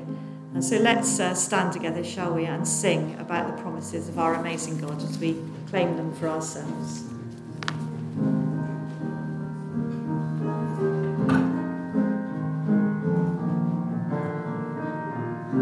And 0.54 0.64
so 0.64 0.78
let's 0.78 1.20
uh, 1.20 1.34
stand 1.34 1.74
together, 1.74 2.04
shall 2.04 2.34
we, 2.34 2.46
and 2.46 2.66
sing 2.68 3.18
about 3.20 3.54
the 3.54 3.62
promises 3.62 4.08
of 4.08 4.20
our 4.20 4.36
amazing 4.36 4.80
God 4.80 5.02
as 5.02 5.18
we 5.18 5.36
claim 5.68 5.98
them 5.98 6.14
for 6.14 6.30
ourselves. 6.30 7.04